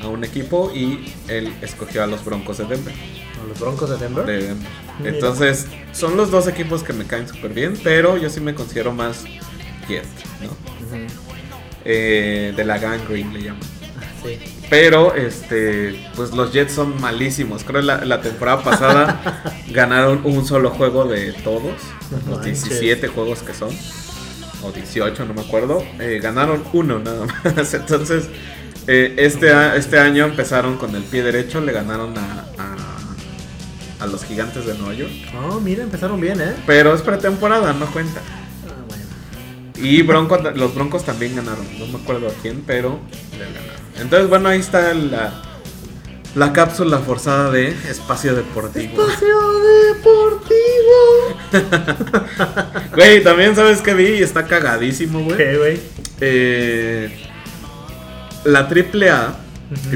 [0.02, 2.94] a un equipo y él escogió a los Broncos de Denver.
[2.94, 4.26] ¿A ¿Los Broncos de Denver?
[4.26, 4.68] de Denver.
[5.06, 8.92] Entonces, son los dos equipos que me caen súper bien, pero yo sí me considero
[8.92, 9.24] más
[9.88, 10.06] Jet,
[10.42, 10.50] ¿no?
[11.86, 13.62] Eh, de la gang green le llaman.
[14.24, 14.40] Sí.
[14.70, 17.64] Pero, este, pues los Jets son malísimos.
[17.64, 21.74] Creo que la, la temporada pasada ganaron un solo juego de todos,
[22.12, 22.64] los manches.
[22.64, 23.70] 17 juegos que son,
[24.64, 25.84] o 18, no me acuerdo.
[26.00, 27.74] Eh, ganaron uno nada más.
[27.74, 28.30] Entonces,
[28.88, 34.24] eh, este, este año empezaron con el pie derecho, le ganaron a, a, a los
[34.26, 35.12] gigantes de Nueva York.
[35.38, 36.56] Oh, mira, empezaron bien, ¿eh?
[36.66, 38.22] Pero es pretemporada, no cuenta.
[38.68, 39.04] Ah, bueno.
[39.88, 41.66] Y Bronco, los Broncos también ganaron.
[41.80, 43.00] No me acuerdo a quién, pero
[43.38, 43.84] les ganaron.
[44.00, 45.53] Entonces, bueno, ahí está la,
[46.36, 49.08] la cápsula forzada de espacio deportivo.
[49.08, 49.38] Espacio
[49.94, 50.64] deportivo.
[52.96, 55.38] Güey, también sabes que vi y está cagadísimo, güey.
[55.38, 55.80] ¿Qué, güey?
[56.22, 57.28] Eh,
[58.46, 59.36] la triple A,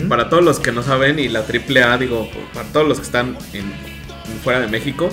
[0.09, 3.05] para todos los que no saben, y la triple A, digo, para todos los que
[3.05, 5.09] están en, en fuera de México,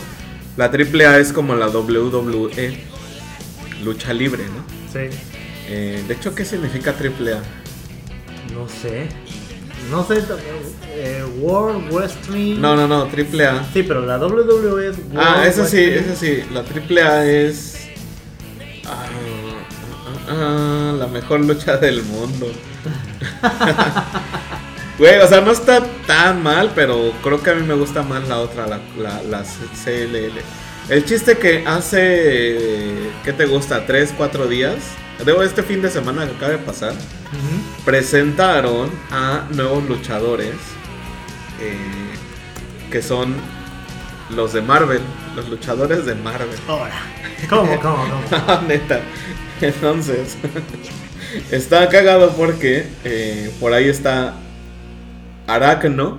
[0.57, 2.79] la triple A es como la WWE,
[3.83, 4.65] lucha libre, ¿no?
[4.93, 5.15] Sí.
[5.69, 7.43] Eh, de hecho, ¿qué significa triple A?
[8.53, 9.09] No sé.
[9.91, 10.23] No sé.
[10.95, 12.61] Eh, World Wrestling.
[12.61, 13.65] No, no, no, triple A.
[13.73, 14.97] Sí, pero la WWE es.
[14.99, 16.45] World Ah, ese sí, ese sí.
[16.53, 17.89] La triple A es.
[18.87, 19.07] ah,
[20.29, 22.47] ah, ah, la mejor lucha del mundo.
[24.97, 28.29] Güey, o sea, no está tan mal, pero creo que a mí me gusta más
[28.29, 30.39] la otra, la, la, la CLL.
[30.89, 33.11] El chiste que hace.
[33.25, 33.87] ¿Qué te gusta?
[33.87, 34.77] ¿Tres, cuatro días?
[35.25, 36.93] Debo este fin de semana que acaba de pasar.
[37.85, 40.55] Presentaron a nuevos luchadores
[41.61, 42.15] eh,
[42.91, 43.35] que son
[44.31, 45.01] los de Marvel,
[45.37, 46.49] los luchadores de Marvel.
[46.69, 46.95] Ahora.
[47.49, 47.97] ¿Cómo, cómo,
[48.31, 48.63] cómo?
[48.69, 49.01] Neta.
[49.61, 50.37] Entonces,
[51.51, 54.35] está cagado porque eh, por ahí está
[55.47, 56.19] Aracno,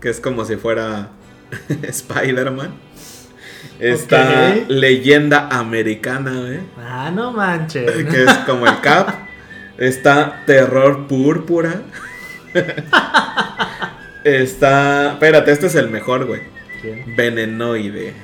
[0.00, 1.08] que es como si fuera
[1.82, 2.70] Spider-Man.
[3.78, 4.68] Está Ok.
[4.68, 6.60] leyenda americana, ¿eh?
[6.78, 7.90] Ah, no manches.
[8.06, 9.08] que es como el Cap.
[9.78, 11.82] Está Terror Púrpura.
[14.24, 15.12] Está.
[15.12, 16.42] Espérate, este es el mejor, güey.
[16.80, 17.14] ¿Quién?
[17.16, 18.14] Venenoide.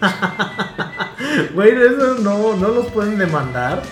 [1.54, 3.82] Güey, eso no, no los pueden demandar.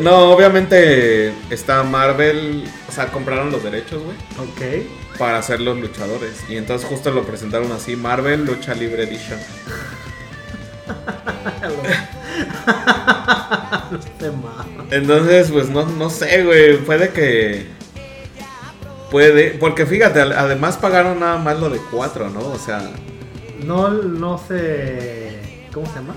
[0.00, 2.64] No, obviamente está Marvel.
[2.88, 4.16] O sea, compraron los derechos, güey.
[4.38, 4.86] Ok.
[5.18, 6.42] Para hacer los luchadores.
[6.48, 9.38] Y entonces justo lo presentaron así: Marvel Lucha Libre Edition.
[14.90, 16.78] Entonces, pues no, no sé, güey.
[16.78, 17.66] Puede que.
[19.10, 19.52] Puede.
[19.52, 22.40] Porque fíjate, además pagaron nada más lo de cuatro, ¿no?
[22.40, 22.90] O sea.
[23.64, 25.66] No, no sé.
[25.72, 26.14] ¿Cómo se llama?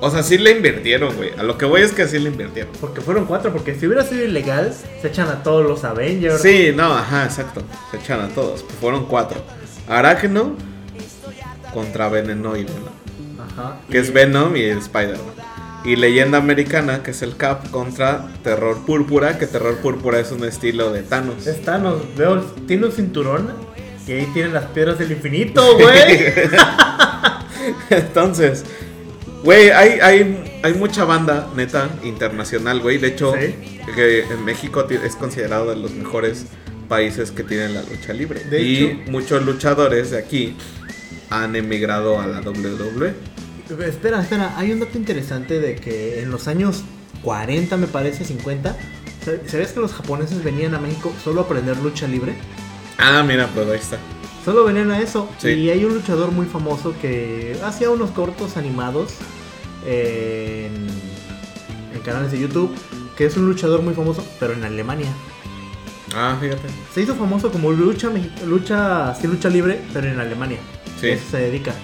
[0.00, 1.30] O sea, sí le invirtieron, güey.
[1.38, 2.72] A lo que voy es que sí le invirtieron.
[2.80, 6.42] Porque fueron cuatro, porque si hubiera sido ilegal, se echan a todos los Avengers.
[6.42, 7.62] Sí, no, ajá, exacto.
[7.90, 8.64] Se echan a todos.
[8.80, 9.40] Fueron cuatro.
[9.88, 10.54] Arácno
[11.72, 13.42] contra Venenoide, ¿no?
[13.42, 13.78] Ajá.
[13.90, 15.34] Que es Venom y el Spider-Man.
[15.84, 20.44] Y Leyenda Americana, que es el Cap, contra Terror Púrpura, que Terror Púrpura es un
[20.44, 21.46] estilo de Thanos.
[21.46, 23.52] Es Thanos, veo, tiene un cinturón
[24.04, 26.24] que ahí tiene las piedras del infinito, güey.
[27.90, 28.64] Entonces,
[29.44, 32.98] güey, hay, hay, hay mucha banda, neta, internacional, güey.
[32.98, 33.80] De hecho, Sí.
[33.94, 36.46] que en México es considerado de los mejores
[36.88, 38.40] países que tienen la lucha libre.
[38.44, 40.56] De y hecho- muchos luchadores de aquí
[41.30, 43.14] han emigrado a la WWE.
[43.86, 46.82] Espera, espera, hay un dato interesante de que en los años
[47.22, 48.76] 40, me parece, 50,
[49.24, 52.34] ¿sab- ¿sabías que los japoneses venían a México solo a aprender lucha libre?
[52.98, 53.98] Ah, mira, pues ahí está.
[54.44, 55.28] Solo venían a eso.
[55.38, 55.48] Sí.
[55.48, 59.12] Y hay un luchador muy famoso que hacía unos cortos animados
[59.86, 60.86] en,
[61.94, 62.72] en canales de YouTube,
[63.16, 65.08] que es un luchador muy famoso, pero en Alemania.
[66.14, 66.68] Ah, fíjate.
[66.94, 68.10] Se hizo famoso como lucha,
[68.46, 70.58] lucha, sí, lucha libre, pero en Alemania.
[71.00, 71.08] Sí.
[71.08, 71.74] Eso se dedica.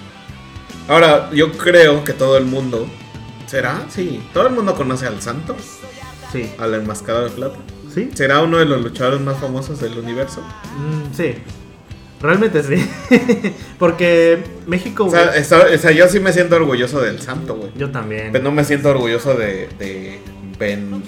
[0.87, 2.87] Ahora, yo creo que todo el mundo.
[3.47, 3.85] ¿Será?
[3.89, 4.23] Sí.
[4.33, 5.55] Todo el mundo conoce al santo,
[6.31, 6.51] Sí.
[6.57, 7.57] al enmascarado de plata.
[7.93, 8.09] ¿Sí?
[8.15, 10.41] ¿Será uno de los luchadores más famosos del universo?
[10.41, 11.35] Mm, sí.
[12.19, 12.89] Realmente sí.
[13.79, 15.05] Porque México...
[15.05, 17.71] O sea, está- o sea, yo sí me siento orgulloso del santo, güey.
[17.77, 18.29] yo también.
[18.31, 20.19] Pero no me siento orgulloso de, de
[20.57, 21.03] ben,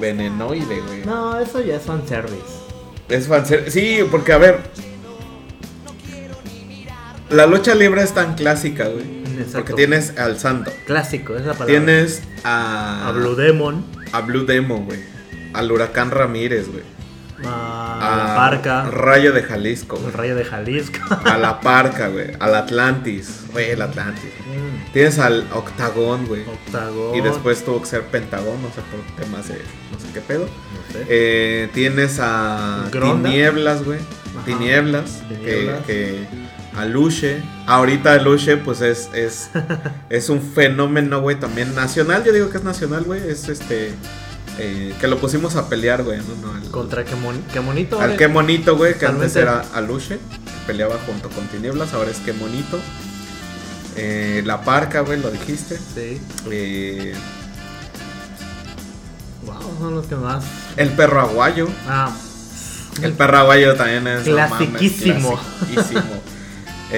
[0.00, 1.04] venenoide, güey.
[1.04, 2.64] No, eso ya es fanservice.
[3.08, 4.60] Es fanser- Sí, porque a ver.
[7.30, 9.04] La lucha libre es tan clásica, güey.
[9.38, 9.52] Exacto.
[9.58, 10.72] Porque tienes al santo.
[10.86, 11.66] Clásico, es la palabra.
[11.66, 13.08] Tienes a.
[13.08, 13.84] A Blue Demon.
[14.12, 15.00] a Blue Demon, güey.
[15.52, 16.84] Al Huracán Ramírez, güey.
[17.44, 18.90] A, A la Parca.
[18.90, 20.14] Rayo de Jalisco, El güey.
[20.14, 20.98] Rayo de Jalisco.
[21.24, 22.28] A la Parca, güey.
[22.38, 23.40] Al Atlantis.
[23.52, 24.30] Güey, el Atlantis.
[24.46, 26.42] Mm, Tienes al Octagón, güey.
[26.42, 27.14] Octagón.
[27.16, 30.44] Y después tuvo que ser Pentagón, no sé por temas de no sé qué pedo.
[30.46, 31.04] No sé.
[31.08, 33.28] Eh, tienes a Gronda.
[33.28, 33.98] Tinieblas, güey.
[33.98, 34.44] Ajá.
[34.46, 35.22] Tinieblas.
[35.28, 35.84] Tinieblas.
[35.84, 36.45] Que, que
[36.76, 37.42] Aluche.
[37.66, 39.50] Ahorita Aluche, pues es, es,
[40.10, 42.22] es un fenómeno, güey, también nacional.
[42.24, 43.20] Yo digo que es nacional, güey.
[43.28, 43.94] Es este.
[44.58, 46.18] eh, que lo pusimos a pelear, güey.
[46.18, 48.00] No, no, al, Contra qué, mon- qué monito.
[48.00, 48.98] al qué monito, güey.
[48.98, 50.18] Que antes era Aluche.
[50.18, 51.92] Que peleaba junto con Tinieblas.
[51.94, 52.78] Ahora es qué monito.
[53.96, 55.78] Eh, la parca, güey, lo dijiste.
[55.94, 56.20] Sí.
[56.50, 57.14] Eh,
[59.44, 60.44] Wow, son los que más.
[60.76, 61.68] el perro aguayo.
[61.88, 62.10] Ah,
[63.02, 65.38] El perro aguayo también es no mames, Clasiquísimo.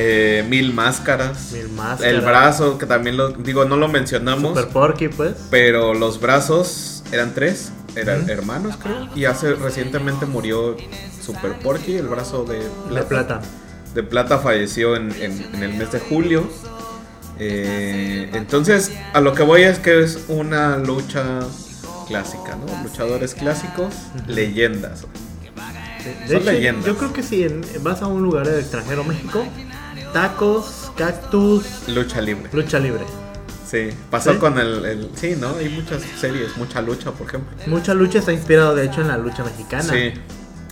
[0.00, 1.50] Eh, mil máscaras.
[1.52, 2.00] mil más.
[2.00, 5.34] El brazo, que también lo digo, no lo mencionamos, Super Porky, pues.
[5.50, 9.08] pero los brazos eran tres, eran hermanos, creo.
[9.16, 10.76] Y hace recientemente murió
[11.20, 12.60] Super Porky, el brazo de
[12.94, 13.40] De plata.
[13.94, 16.48] de plata falleció en, en- en el mes de julio.
[17.40, 21.40] Eh, entonces, a lo que voy es que es una lucha
[22.06, 22.82] clásica, ¿no?
[22.82, 23.94] Luchadores clásicos,
[24.26, 25.02] leyendas.
[26.04, 26.86] De Son hecho, leyendas.
[26.86, 29.44] yo creo que si en- vas a un lugar del extranjero, México,
[30.12, 32.48] tacos, cactus, Lucha libre.
[32.52, 33.04] lucha libre.
[33.68, 34.38] Sí, pasó ¿Sí?
[34.38, 35.56] con el, el- Sí, ¿no?
[35.58, 37.50] Hay muchas series, mucha lucha, por ejemplo.
[37.66, 39.82] Mucha lucha está inspirado, de hecho, en la lucha mexicana.
[39.92, 40.12] Sí.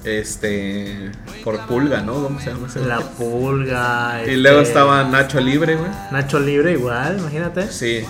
[0.04, 1.10] Este.
[1.44, 2.14] Por Pulga, ¿no?
[2.22, 2.80] ¿Cómo se llama ese?
[2.86, 4.18] La pulga.
[4.20, 5.90] Y este, luego estaba Nacho Libre, güey.
[6.12, 7.70] Nacho Libre, igual, imagínate.
[7.70, 8.04] Sí.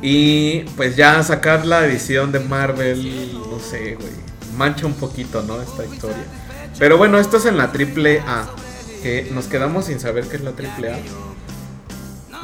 [0.00, 4.12] Y pues ya sacar la edición de Marvel, no sé, güey.
[4.56, 5.60] Mancha un poquito, ¿no?
[5.60, 6.24] Esta historia.
[6.78, 8.46] Pero bueno, esto es en la triple A.
[9.02, 10.98] Que nos quedamos sin saber qué es la triple A.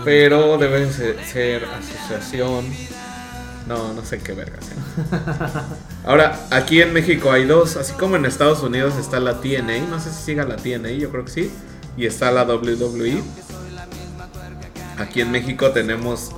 [0.05, 2.65] Pero debe se- ser asociación.
[3.67, 5.65] No, no sé qué verga sea.
[6.07, 7.77] Ahora, aquí en México hay dos.
[7.77, 9.81] Así como en Estados Unidos está la TNA.
[9.91, 11.51] No sé si siga la TNA, yo creo que sí.
[11.97, 13.23] Y está la WWE.
[14.99, 16.31] Aquí en México tenemos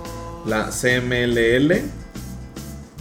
[0.47, 1.83] la CMLL.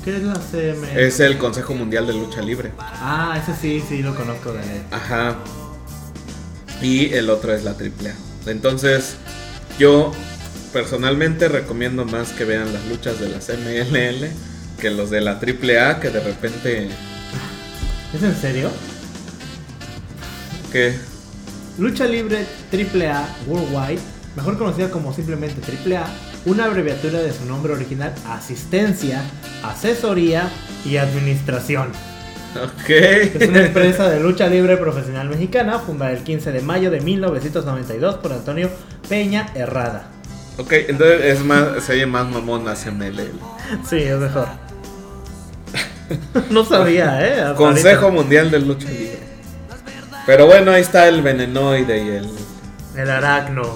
[0.05, 1.05] ¿Qué es la CM?
[1.05, 2.71] Es el Consejo Mundial de Lucha Libre.
[2.79, 4.81] Ah, ese sí, sí, lo conozco de él.
[4.91, 5.35] Ajá.
[6.81, 8.13] Y el otro es la AAA.
[8.45, 9.15] Entonces,
[9.77, 10.11] yo
[10.71, 14.29] personalmente recomiendo más que vean las luchas de la CMLL
[14.79, 16.89] que los de la AAA que de repente...
[18.13, 18.71] ¿Es en serio?
[20.71, 20.95] ¿Qué?
[21.77, 24.01] Lucha Libre AAA Worldwide,
[24.35, 26.05] mejor conocida como simplemente AAA,
[26.45, 29.23] una abreviatura de su nombre original, asistencia,
[29.63, 30.49] asesoría
[30.85, 31.91] y administración.
[32.55, 32.89] Ok.
[32.89, 38.15] Es una empresa de lucha libre profesional mexicana fundada el 15 de mayo de 1992
[38.15, 38.69] por Antonio
[39.07, 40.07] Peña Herrada.
[40.57, 43.31] Ok, entonces es más, se oye más mamón ACML.
[43.87, 44.47] Sí, es mejor.
[46.49, 47.41] no sabía, ¿eh?
[47.41, 48.21] Hasta Consejo ahorita.
[48.21, 49.19] Mundial de Lucha Libre.
[50.25, 52.29] Pero bueno, ahí está el venenoide y el...
[52.95, 53.63] El aracno.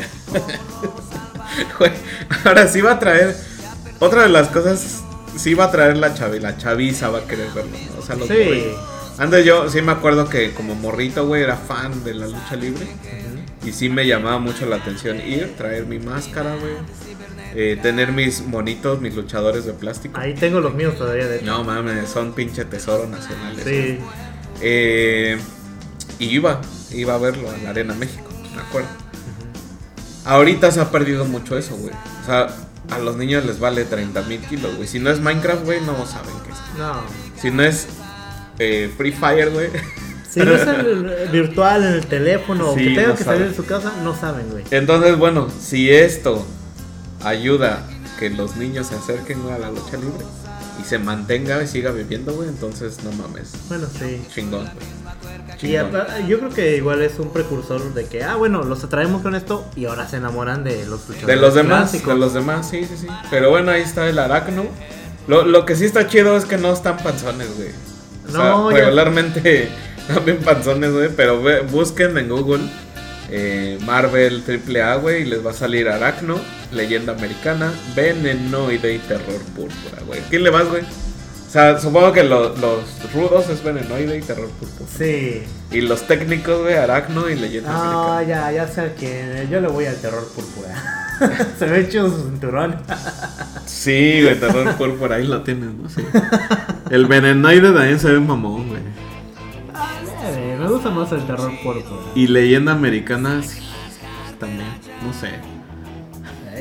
[2.45, 3.35] Ahora sí va a traer...
[3.99, 5.01] Otra de las cosas,
[5.35, 7.71] sí va a traer la chavi, la chaviza va a querer verlo.
[7.93, 8.01] ¿no?
[8.01, 8.65] O sea, los Sí.
[9.17, 12.87] Antes yo sí me acuerdo que como morrito, güey, era fan de la lucha libre.
[13.63, 16.73] Y sí me llamaba mucho la atención ir, traer mi máscara, güey.
[17.55, 20.19] eh, tener mis monitos, mis luchadores de plástico.
[20.19, 21.45] Ahí tengo los míos todavía, de hecho.
[21.45, 23.55] No mames, son pinche tesoro nacional.
[23.63, 23.99] Sí.
[24.61, 25.37] Eh,
[26.19, 26.61] y iba,
[26.91, 28.89] iba a verlo a la Arena México, me acuerdo.
[30.25, 31.93] Ahorita se ha perdido mucho eso, güey.
[32.23, 32.47] O sea,
[32.89, 34.87] a los niños les vale 30 mil kilos, güey.
[34.87, 36.79] Si no es Minecraft, güey, no saben qué es.
[36.79, 37.01] No.
[37.39, 37.87] Si no es
[38.59, 39.69] eh, Free Fire, güey.
[40.29, 43.55] Si no es el virtual en el teléfono o que tenga no que salir de
[43.55, 44.63] su casa, no saben, güey.
[44.71, 46.43] Entonces, bueno, si esto
[47.23, 47.85] ayuda
[48.19, 50.25] que los niños se acerquen güey, a la lucha libre
[50.81, 53.53] y se mantenga y siga viviendo, güey, entonces no mames.
[53.69, 54.23] Bueno, sí.
[54.33, 55.02] Chingón, güey.
[55.77, 59.35] Apa- yo creo que igual es un precursor de que, ah, bueno, los atraemos con
[59.35, 62.13] esto y ahora se enamoran de los De los demás, clásicos.
[62.13, 63.07] de los demás, sí, sí, sí.
[63.29, 64.65] Pero bueno, ahí está el aracno.
[65.27, 67.69] Lo, lo que sí está chido es que no están panzones, güey.
[68.27, 69.69] O sea, No, ya- regularmente
[70.07, 71.09] también panzones, güey.
[71.15, 72.63] Pero ve- busquen en Google
[73.29, 76.37] eh, Marvel AAA, güey, y les va a salir aracno,
[76.71, 80.19] leyenda americana, venenoide y terror púrpura, güey.
[80.29, 80.83] ¿Quién le vas, güey?
[81.53, 84.89] O sea, supongo que lo- los rudos es venenoide y terror púrpura.
[84.97, 85.43] Sí.
[85.69, 88.51] Y los técnicos, güey, aracno y leyenda Ah, americana.
[88.51, 89.47] ya, ya sé quién.
[89.51, 90.73] Yo le voy al terror púrpura.
[91.59, 92.77] se ve hecho su cinturón.
[93.67, 95.89] Sí, güey, terror púrpura, ahí lo tienen, ¿no?
[95.89, 96.01] Sí.
[96.89, 98.81] El venenoide también se ve mamón, güey.
[100.25, 102.01] Eh, me gusta más el terror púrpura.
[102.15, 103.59] Y leyenda americana sí,
[104.39, 104.65] también,
[105.05, 105.29] no sé.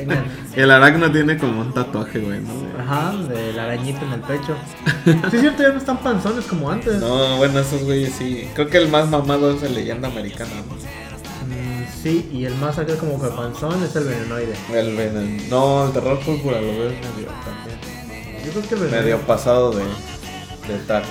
[0.55, 2.49] El aracno tiene como un tatuaje, güey, ¿no?
[2.79, 4.55] Ajá, de la arañita en el pecho.
[5.05, 6.95] Sí, es cierto, ya no están panzones como antes.
[6.95, 8.47] No, bueno, esos güeyes sí.
[8.53, 10.75] Creo que el más mamado es el leyenda americana, ¿no?
[10.75, 14.53] Mm, sí, y el más acá como que panzón es el venenoide.
[14.73, 15.49] El venen...
[15.49, 18.45] No, el terror púrpura lo veo medio también.
[18.45, 19.03] Yo creo que el venenoide.
[19.03, 21.09] Medio pasado de, de tacos.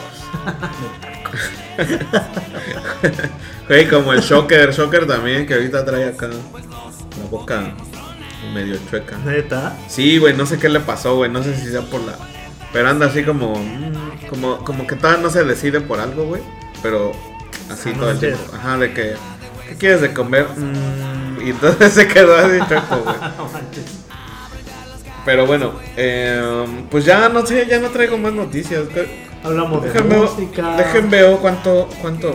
[3.69, 6.37] Güey, como el Shocker, Shocker también, que ahorita trae acá la
[7.31, 7.75] boca
[8.53, 9.17] medio chueca.
[9.19, 9.77] Neta.
[9.89, 12.15] Sí, güey, no sé qué le pasó, güey, no sé si sea por la...
[12.73, 13.55] Pero anda así como...
[13.57, 16.43] mm, Como, como que todavía no se decide por algo, güey.
[16.83, 17.13] Pero
[17.71, 18.27] así Ah, no todo el sé.
[18.29, 18.53] tiempo.
[18.55, 19.15] Ajá, de que...
[19.69, 20.47] ¿Qué quieres de comer?
[20.57, 23.17] Mm, y entonces se quedó así chueco, güey.
[25.25, 28.85] Pero bueno, eh, pues ya no sé, ya no traigo más noticias.
[29.45, 30.77] Hablamos de música.
[30.77, 32.35] déjenme ver cuánto, cuánto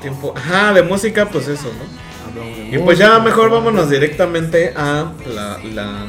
[0.00, 0.32] tiempo...
[0.36, 2.11] Ajá, de música, pues eso, ¿no?
[2.70, 6.06] Y pues ya mejor vámonos directamente a la, la,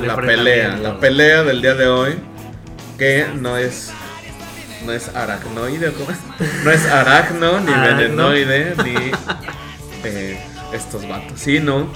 [0.00, 2.18] la pelea, la pelea del día de hoy,
[2.98, 3.92] que no es
[4.84, 6.18] no es aracnoide, ¿cómo es?
[6.64, 7.96] No es aracno, ni Aracno.
[7.98, 8.94] venenoide, ni
[10.04, 10.40] eh,
[10.72, 11.88] estos vatos, sino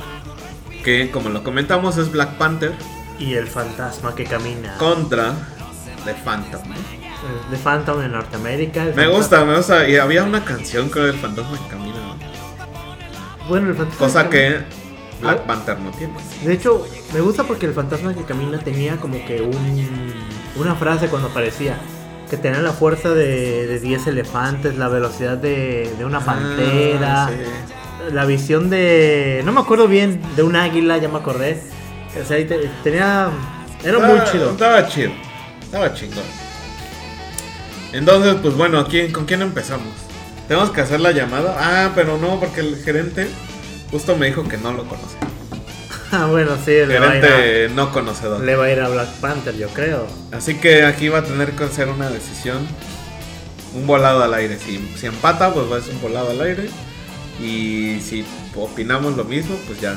[0.85, 2.73] que como lo comentamos es Black Panther
[3.21, 4.77] Y el fantasma que camina.
[4.79, 5.33] contra
[6.05, 6.61] The Phantom.
[6.73, 8.83] Eh, De Phantom en Norteamérica.
[8.83, 11.92] el Me fantasma- gusta, me gusta, y había una canción creo del fantasma que camina.
[13.49, 14.61] Bueno, el fantasma cosa que
[15.21, 15.47] Black Ah.
[15.47, 16.15] Panther no tiene.
[16.45, 20.13] De hecho, me gusta porque el fantasma que camina tenía como que un,
[20.57, 21.77] una frase cuando aparecía.
[22.31, 27.31] Que tenía la fuerza de, de 10 elefantes, la velocidad de, de una pantera, Ah,
[27.31, 28.13] sí.
[28.15, 29.43] la visión de...
[29.45, 31.63] No me acuerdo bien, de un águila, ya me acordé.
[32.21, 32.39] O sea,
[32.83, 33.29] tenía...
[33.85, 34.51] Era muy chido.
[34.53, 35.11] Estaba chido.
[35.63, 36.25] Estaba chingón.
[37.93, 39.89] Entonces, pues bueno, ¿quién, ¿con quién empezamos?
[40.49, 41.57] Tenemos que hacer la llamada.
[41.59, 43.29] Ah, pero no, porque el gerente
[43.91, 45.17] justo me dijo que no lo conoce.
[46.15, 48.43] Ah, bueno, sí, a ir Gerente no conocedor.
[48.45, 50.07] le va a ir a Black Panther, yo creo.
[50.31, 52.59] Así que aquí va a tener que hacer una decisión.
[53.75, 54.59] Un volado al aire.
[54.59, 56.69] Si, si empata, pues va a ser un volado al aire.
[57.41, 59.95] Y si opinamos lo mismo, pues ya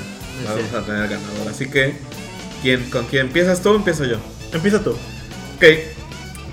[0.48, 0.74] vamos Sí.
[0.78, 1.50] a tener ganador.
[1.50, 1.98] Así que,
[2.62, 4.16] ¿quién, ¿con quién empiezas tú o empiezo yo?
[4.54, 4.92] Empieza tú.
[4.92, 5.66] Ok,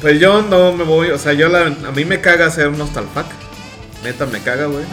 [0.00, 2.78] pues yo no me voy, o sea, yo la, a mí me caga hacer un
[2.78, 3.26] nostalpack.
[4.02, 4.84] Neta, me caga, güey.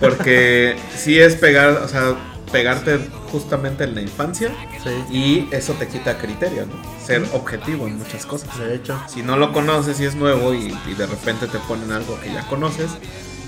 [0.00, 2.16] Porque sí es pegar, o sea,
[2.52, 2.98] pegarte
[3.32, 4.50] justamente en la infancia
[4.82, 4.90] Sí.
[5.16, 6.74] y eso te quita criterio, ¿no?
[7.04, 8.56] Ser objetivo en muchas cosas.
[8.58, 9.00] De hecho.
[9.08, 12.32] Si no lo conoces y es nuevo y, y de repente te ponen algo que
[12.32, 12.90] ya conoces,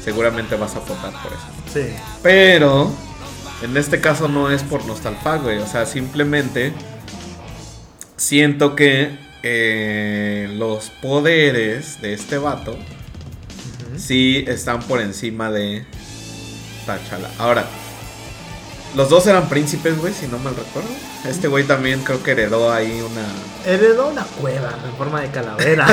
[0.02, 1.46] seguramente vas a votar por eso.
[1.66, 1.72] ¿no?
[1.72, 1.94] Sí.
[2.22, 2.90] Pero
[3.62, 5.58] en este caso no es por nostalgia, güey.
[5.58, 6.72] O sea, simplemente
[8.16, 12.76] siento que eh, los poderes de este vato
[13.98, 15.84] sí están por encima de
[16.86, 17.28] T'Challa.
[17.38, 17.64] Ahora,
[18.96, 20.88] los dos eran príncipes, güey, si no mal recuerdo.
[21.28, 23.70] Este güey también creo que heredó ahí una.
[23.70, 25.86] Heredó una cueva en forma de calavera.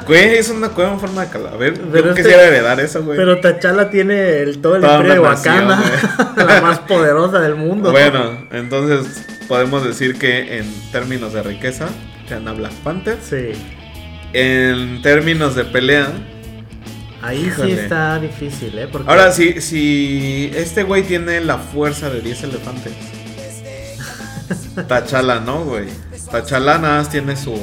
[0.06, 1.76] Güey, es una cueva en forma de calavera.
[1.92, 3.18] Pero Yo este- quisiera heredar eso, güey.
[3.18, 6.34] Pero T'Challa tiene el, todo el Toda imperio de nación, Wakanda.
[6.36, 7.90] la más poderosa del mundo.
[7.90, 11.88] Bueno, entonces podemos decir que en términos de riqueza
[12.28, 13.18] gana Black Panther.
[13.22, 13.52] Sí.
[14.32, 16.08] En términos de pelea.
[17.22, 17.74] Ahí Híjole.
[17.74, 18.88] sí está difícil, ¿eh?
[18.90, 22.92] Porque Ahora, si, si este güey tiene la fuerza de 10 elefantes.
[24.88, 25.86] Tachala, ¿no, güey?
[26.30, 27.54] Tachala nada más tiene su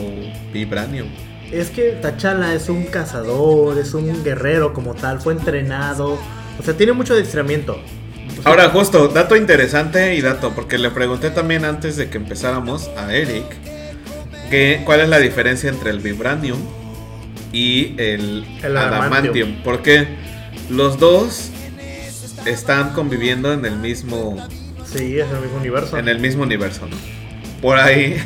[0.54, 1.08] vibranium.
[1.52, 6.18] Es que T'Challa es un cazador, es un guerrero como tal, fue entrenado.
[6.60, 7.82] O sea, tiene mucho adiestramiento.
[8.44, 13.14] Ahora, justo, dato interesante y dato, porque le pregunté también antes de que empezáramos a
[13.14, 13.46] Eric
[14.50, 16.60] que cuál es la diferencia entre el vibranium
[17.54, 19.04] y el, El adamantium.
[19.04, 19.64] adamantium.
[19.64, 20.08] Porque
[20.70, 21.52] los dos
[22.46, 24.38] están conviviendo en el mismo
[24.86, 25.98] Sí, es el mismo universo.
[25.98, 26.96] en el mismo universo, ¿no?
[27.62, 28.18] Por ahí,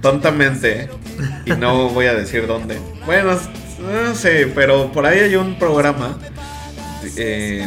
[0.00, 0.88] tontamente,
[1.44, 2.78] y no voy a decir dónde.
[3.04, 3.36] Bueno,
[3.80, 6.16] no sé, pero por ahí hay un programa
[7.16, 7.66] eh,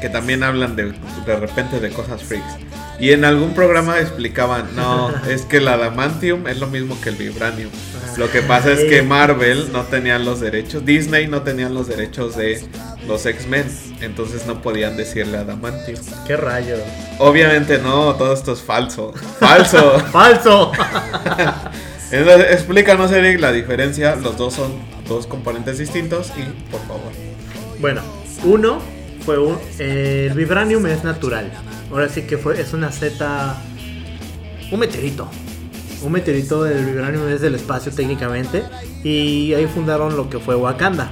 [0.00, 0.92] que también hablan de,
[1.26, 2.54] de repente de cosas freaks.
[3.00, 7.16] Y en algún programa explicaban, no, es que el adamantium es lo mismo que el
[7.16, 7.70] vibranium.
[8.16, 9.02] Lo que pasa es que.
[9.02, 12.62] Marvel no tenían los derechos, Disney no tenían los derechos de
[13.06, 13.66] los X-Men,
[14.00, 15.98] entonces no podían decirle adamantium.
[16.26, 16.76] ¿Qué rayo?
[17.18, 19.12] Obviamente no, todo esto es falso.
[19.38, 19.98] Falso.
[20.12, 20.72] ¡Falso!
[22.12, 24.16] Entonces, explícanos, Eric, la diferencia.
[24.16, 24.72] Los dos son
[25.08, 27.10] dos componentes distintos y, por favor.
[27.80, 28.02] bueno,
[28.44, 28.80] uno
[29.24, 29.58] fue un.
[29.78, 31.50] eh, el Vibranium es natural.
[31.90, 33.56] Ahora sí que fue, es una Z.
[34.70, 35.30] Un meteorito.
[36.04, 38.62] Un meteorito del Vibranium es del espacio técnicamente.
[39.04, 41.10] Y ahí fundaron lo que fue Wakanda,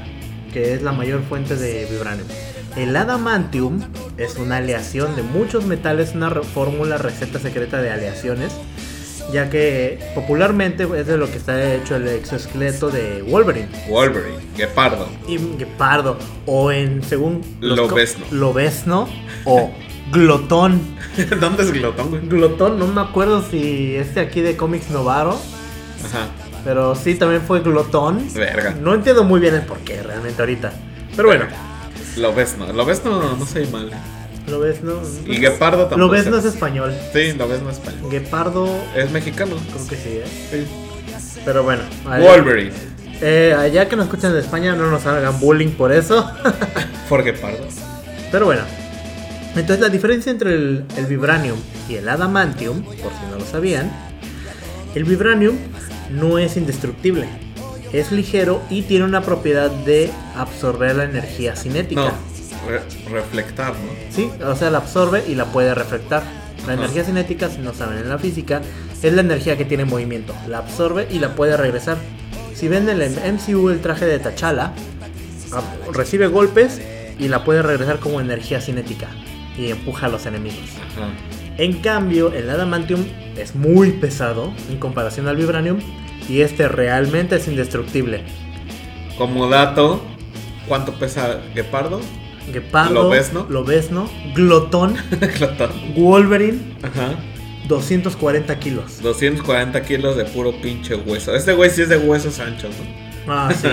[0.53, 2.27] que es la mayor fuente de Vibranium.
[2.77, 3.81] El Adamantium
[4.17, 8.53] es una aleación de muchos metales, una re- fórmula, receta secreta de aleaciones.
[9.33, 13.69] Ya que popularmente es de lo que está hecho el exoesqueleto de Wolverine.
[13.89, 15.09] Wolverine, Guepardo.
[15.29, 16.17] y Guepardo
[16.47, 18.25] o en según Lobezno.
[18.33, 19.09] Lobezno
[19.45, 19.71] o
[20.13, 20.81] Glotón.
[21.41, 22.23] ¿Dónde es Glotón, güey?
[22.27, 25.31] Glotón, no me acuerdo si este aquí de cómics Novaro,
[26.05, 26.29] Ajá.
[26.65, 28.27] pero sí también fue Glotón.
[28.35, 28.75] Verga.
[28.81, 30.73] No entiendo muy bien el por qué realmente ahorita.
[31.17, 31.45] Pero bueno,
[32.17, 32.73] Lo ves, no.
[32.73, 33.91] Lo ves, no, no soy mal.
[34.49, 34.95] Lobezno.
[35.27, 36.01] Y Guepardo tampoco.
[36.01, 36.49] Lobezno es sé.
[36.49, 36.93] español.
[37.13, 38.11] Sí, lo ves, no es español.
[38.11, 39.55] Guepardo, Es mexicano.
[39.73, 40.25] creo que sí, ¿eh?
[40.51, 41.41] Sí.
[41.45, 41.83] Pero bueno.
[42.09, 42.73] allá- Wolverine.
[43.21, 46.29] Eh, allá que nos escuchan de España no nos hagan bullying por eso.
[47.09, 47.65] For Guepardo.
[48.33, 48.63] Pero bueno,
[49.57, 53.91] entonces la diferencia entre el, el vibranium y el adamantium, por si no lo sabían,
[54.95, 55.57] el vibranium
[56.11, 57.29] no es indestructible,
[57.93, 62.01] es ligero y tiene una propiedad de absorber la energía cinética.
[62.03, 62.13] No.
[62.69, 62.83] re-
[63.13, 63.91] reflectar, ¿no?
[64.15, 66.23] Sí, o sea, la absorbe y la puede reflectar.
[66.67, 66.83] La Ajá.
[66.83, 68.61] energía cinética, si no saben en la física,
[69.03, 70.35] es la energía que tiene movimiento.
[70.47, 71.97] La absorbe y la puede regresar.
[72.55, 74.73] Si ven en el MCU el traje de T'Challa,
[75.53, 76.81] ab- recibe golpes
[77.19, 79.09] y la puede regresar como energía cinética
[79.61, 80.59] y empuja a los enemigos.
[80.93, 81.09] Ajá.
[81.59, 83.05] En cambio, el adamantium
[83.37, 85.79] es muy pesado en comparación al vibranium
[86.29, 88.23] y este realmente es indestructible.
[89.19, 90.01] Como dato,
[90.67, 92.01] ¿cuánto pesa Guepardo?
[92.51, 93.47] Guepardo, Lobezno.
[93.51, 94.97] Lobezno, Glotón,
[95.39, 95.71] Glotón.
[95.95, 97.17] Wolverine, Ajá.
[97.69, 99.03] 240 kilos.
[99.03, 101.35] 240 kilos de puro pinche hueso.
[101.35, 103.10] Este güey sí es de huesos anchos, ¿no?
[103.29, 103.69] Ah, sí.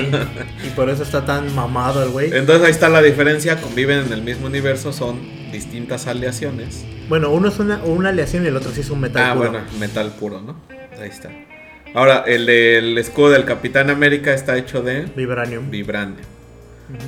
[0.66, 2.32] y por eso está tan mamado el güey.
[2.34, 5.20] Entonces ahí está la diferencia, conviven en el mismo universo, son
[5.52, 6.86] distintas aleaciones.
[7.10, 9.52] Bueno, uno es una, una aleación y el otro sí es un metal ah, puro.
[9.52, 10.60] bueno, metal puro, ¿no?
[11.02, 11.30] Ahí está.
[11.94, 15.70] Ahora, el del escudo del Capitán América está hecho de Vibranium.
[15.72, 16.18] vibranium.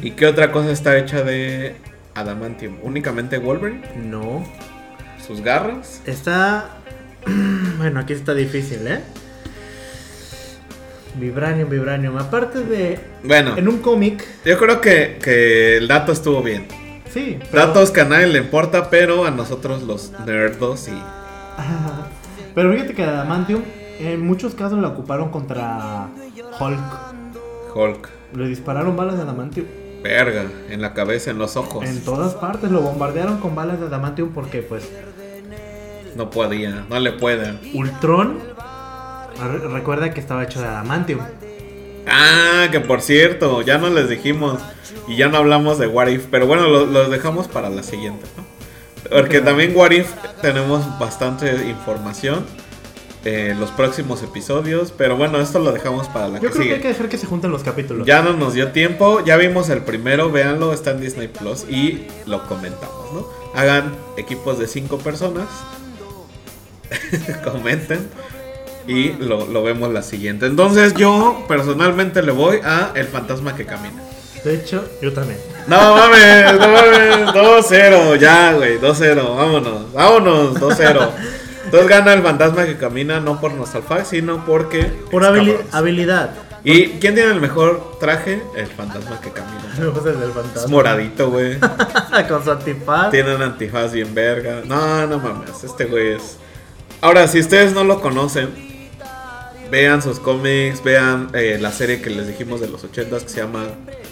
[0.02, 1.76] ¿Y qué otra cosa está hecha de
[2.16, 2.78] adamantium?
[2.82, 3.82] ¿Únicamente Wolverine?
[3.96, 4.44] No.
[5.26, 6.02] ¿Sus garras?
[6.06, 6.70] Está.
[7.78, 9.00] Bueno, aquí está difícil, ¿eh?
[11.16, 12.18] Vibranium, Vibranium.
[12.18, 13.00] Aparte de.
[13.24, 14.26] Bueno, En un cómic.
[14.46, 16.68] yo creo que, que el dato estuvo bien.
[17.12, 17.40] Sí.
[17.52, 20.92] pero- Datos que a nadie le importa, pero a nosotros los nerdos y...
[22.56, 23.62] Pero fíjate que Adamantium
[24.00, 26.08] en muchos casos la ocuparon contra
[26.60, 26.80] Hulk.
[27.76, 28.10] Hulk.
[28.36, 29.66] Le dispararon balas de Adamantium.
[30.04, 31.84] Verga, en la cabeza, en los ojos.
[31.86, 34.90] En todas partes lo bombardearon con balas de Adamantium porque pues
[36.16, 37.60] No podía, no le pueden.
[37.74, 38.40] Ultron,
[39.48, 41.22] re- recuerda que estaba hecho de adamantium.
[42.08, 44.60] Ah, que por cierto, ya no les dijimos
[45.08, 48.26] y ya no hablamos de What If, pero bueno, lo- los dejamos para la siguiente,
[48.38, 48.44] ¿no?
[49.10, 50.12] Porque también What If
[50.42, 52.46] tenemos bastante información
[53.26, 56.74] en los próximos episodios, pero bueno, esto lo dejamos para la Yo que creo que
[56.76, 58.08] hay que dejar que se junten los capítulos.
[58.08, 62.08] Ya no nos dio tiempo, ya vimos el primero, véanlo, está en Disney Plus y
[62.26, 63.28] lo comentamos, ¿no?
[63.56, 65.48] Hagan equipos de cinco personas,
[67.44, 68.08] comenten
[68.90, 70.48] y lo, lo vemos la siguiente.
[70.48, 74.02] Entonces yo personalmente le voy a El Fantasma que Camina.
[74.44, 75.38] De hecho, yo también.
[75.68, 81.10] No mames, no mames, 2-0, ya, güey, 2-0, vámonos, vámonos, 2-0.
[81.66, 84.86] Entonces gana el fantasma que camina no por nostalgia, sino porque...
[85.12, 86.32] Por es habili- habilidad.
[86.64, 88.42] ¿Y quién tiene el mejor traje?
[88.56, 89.60] El fantasma que camina.
[89.78, 91.60] El del Es moradito, güey.
[92.28, 93.12] Con su antifaz.
[93.12, 94.62] Tiene un antifaz bien verga.
[94.66, 96.38] No, no mames, este güey es...
[97.02, 98.50] Ahora, si ustedes no lo conocen,
[99.72, 103.42] vean sus cómics, vean eh, la serie que les dijimos de los 80s que se
[103.42, 103.66] llama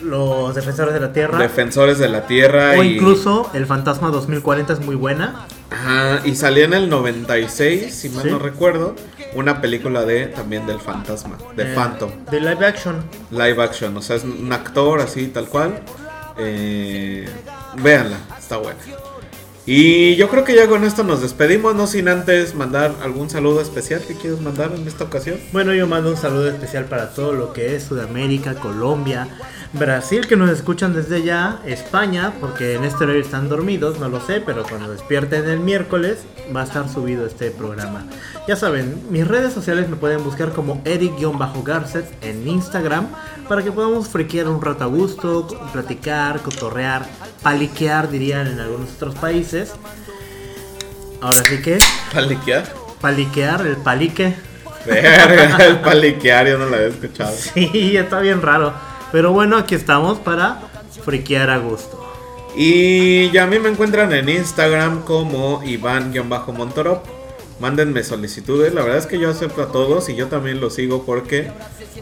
[0.03, 1.39] Los defensores de la tierra.
[1.39, 2.73] Defensores de la Tierra.
[2.77, 5.47] o y- incluso el fantasma 2040 es muy buena.
[5.69, 8.29] Ajá, y salió en el 96, si mal Sí.
[8.29, 8.95] no recuerdo,
[9.33, 12.95] una película de también del fantasma, de Eh, Phantom, De live action.
[13.31, 15.81] live action, o sea, es un actor así, tal cual.
[16.37, 17.27] Eh,
[17.81, 18.77] véanla, está buena.
[19.69, 23.59] Y yo creo que ya con esto nos despedimos, no sin antes mandar algún saludo
[23.59, 25.39] especial que quieres mandar en esta ocasión.
[25.51, 29.27] Bueno, yo mando un saludo especial para todo lo que es Sudamérica, Colombia,
[29.73, 34.21] Brasil, que nos escuchan desde ya, España, porque en este horario están dormidos, no lo
[34.21, 36.19] sé, pero cuando despierten el miércoles
[36.55, 38.05] va a estar subido este programa.
[38.47, 43.07] Ya saben, mis redes sociales me pueden buscar como Eric-Garcet en Instagram
[43.49, 47.05] para que podamos friquear un rato a gusto, platicar, cotorrear,
[47.43, 49.56] paliquear, dirían en algunos otros países.
[51.21, 51.79] Ahora sí que,
[52.13, 52.65] Paliquear.
[53.01, 54.35] paliquear, el palique.
[54.85, 57.35] Verga, el paliquear, yo no lo había escuchado.
[57.53, 58.73] Sí, está bien raro.
[59.11, 60.59] Pero bueno, aquí estamos para
[61.03, 62.03] friquear a gusto.
[62.55, 67.05] Y ya a mí me encuentran en Instagram como Iván-Montorop.
[67.59, 68.73] Mándenme solicitudes.
[68.73, 71.51] La verdad es que yo acepto a todos y yo también los sigo porque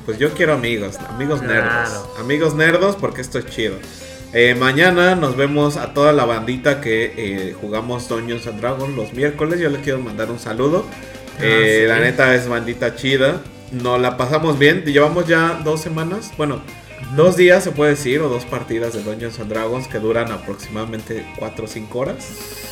[0.06, 1.89] pues yo quiero amigos, amigos nerdos.
[1.89, 2.16] Claro.
[2.20, 3.76] Amigos nerdos porque esto es chido.
[4.38, 9.13] Eh, mañana nos vemos a toda la bandita que eh, jugamos Dungeons and Dragons los
[9.13, 9.61] miércoles.
[9.61, 10.86] Yo les quiero mandar un saludo.
[11.39, 11.88] Eh, sí.
[11.88, 13.39] La neta es bandita chida.
[13.71, 14.83] Nos la pasamos bien.
[14.83, 16.33] Llevamos ya dos semanas.
[16.36, 16.59] Bueno,
[17.16, 18.22] dos días se puede decir.
[18.22, 22.26] O dos partidas de Dungeons and Dragons que duran aproximadamente 4 o 5 horas.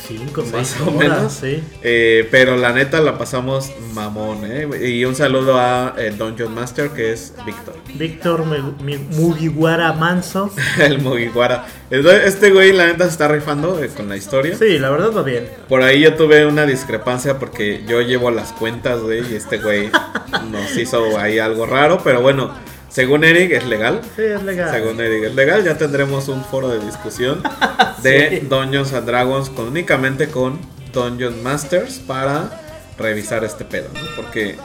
[0.06, 1.32] Cinco, Más seis o horas, menos.
[1.32, 1.62] sí.
[1.82, 4.40] Eh, pero la neta la pasamos mamón.
[4.44, 4.68] ¿eh?
[4.86, 7.74] Y un saludo a el Dungeon Master que es Víctor.
[7.94, 10.50] Víctor Mugiwara Manso.
[10.78, 11.66] el Mugiwara.
[11.90, 14.56] Este güey la neta se está rifando eh, con la historia.
[14.58, 15.48] Sí, la verdad va bien.
[15.68, 19.90] Por ahí yo tuve una discrepancia porque yo llevo las cuentas, güey, y este güey
[20.50, 22.52] nos hizo ahí algo raro, pero bueno,
[22.94, 24.00] según Eric es legal.
[24.14, 24.70] Sí, es legal.
[24.70, 27.42] Según Eric es legal, ya tendremos un foro de discusión
[28.04, 28.46] de Sí.
[28.46, 30.60] Dungeons and Dragons con, únicamente con
[30.92, 32.62] Dungeon Masters para
[32.96, 34.00] revisar este pedo, ¿no?
[34.14, 34.56] Porque,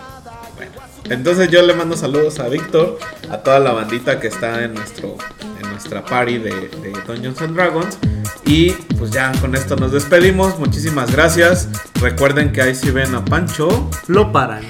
[0.55, 0.71] bueno.
[1.09, 2.99] Entonces yo le mando saludos a Víctor,
[3.31, 5.17] a toda la bandita que está en nuestro
[5.63, 7.97] en nuestra party de, de Dungeons and Dragons.
[8.45, 10.59] Y pues ya con esto nos despedimos.
[10.59, 11.67] Muchísimas gracias.
[11.99, 13.89] Recuerden que ahí si ven a Pancho.
[14.05, 14.61] Lo paran.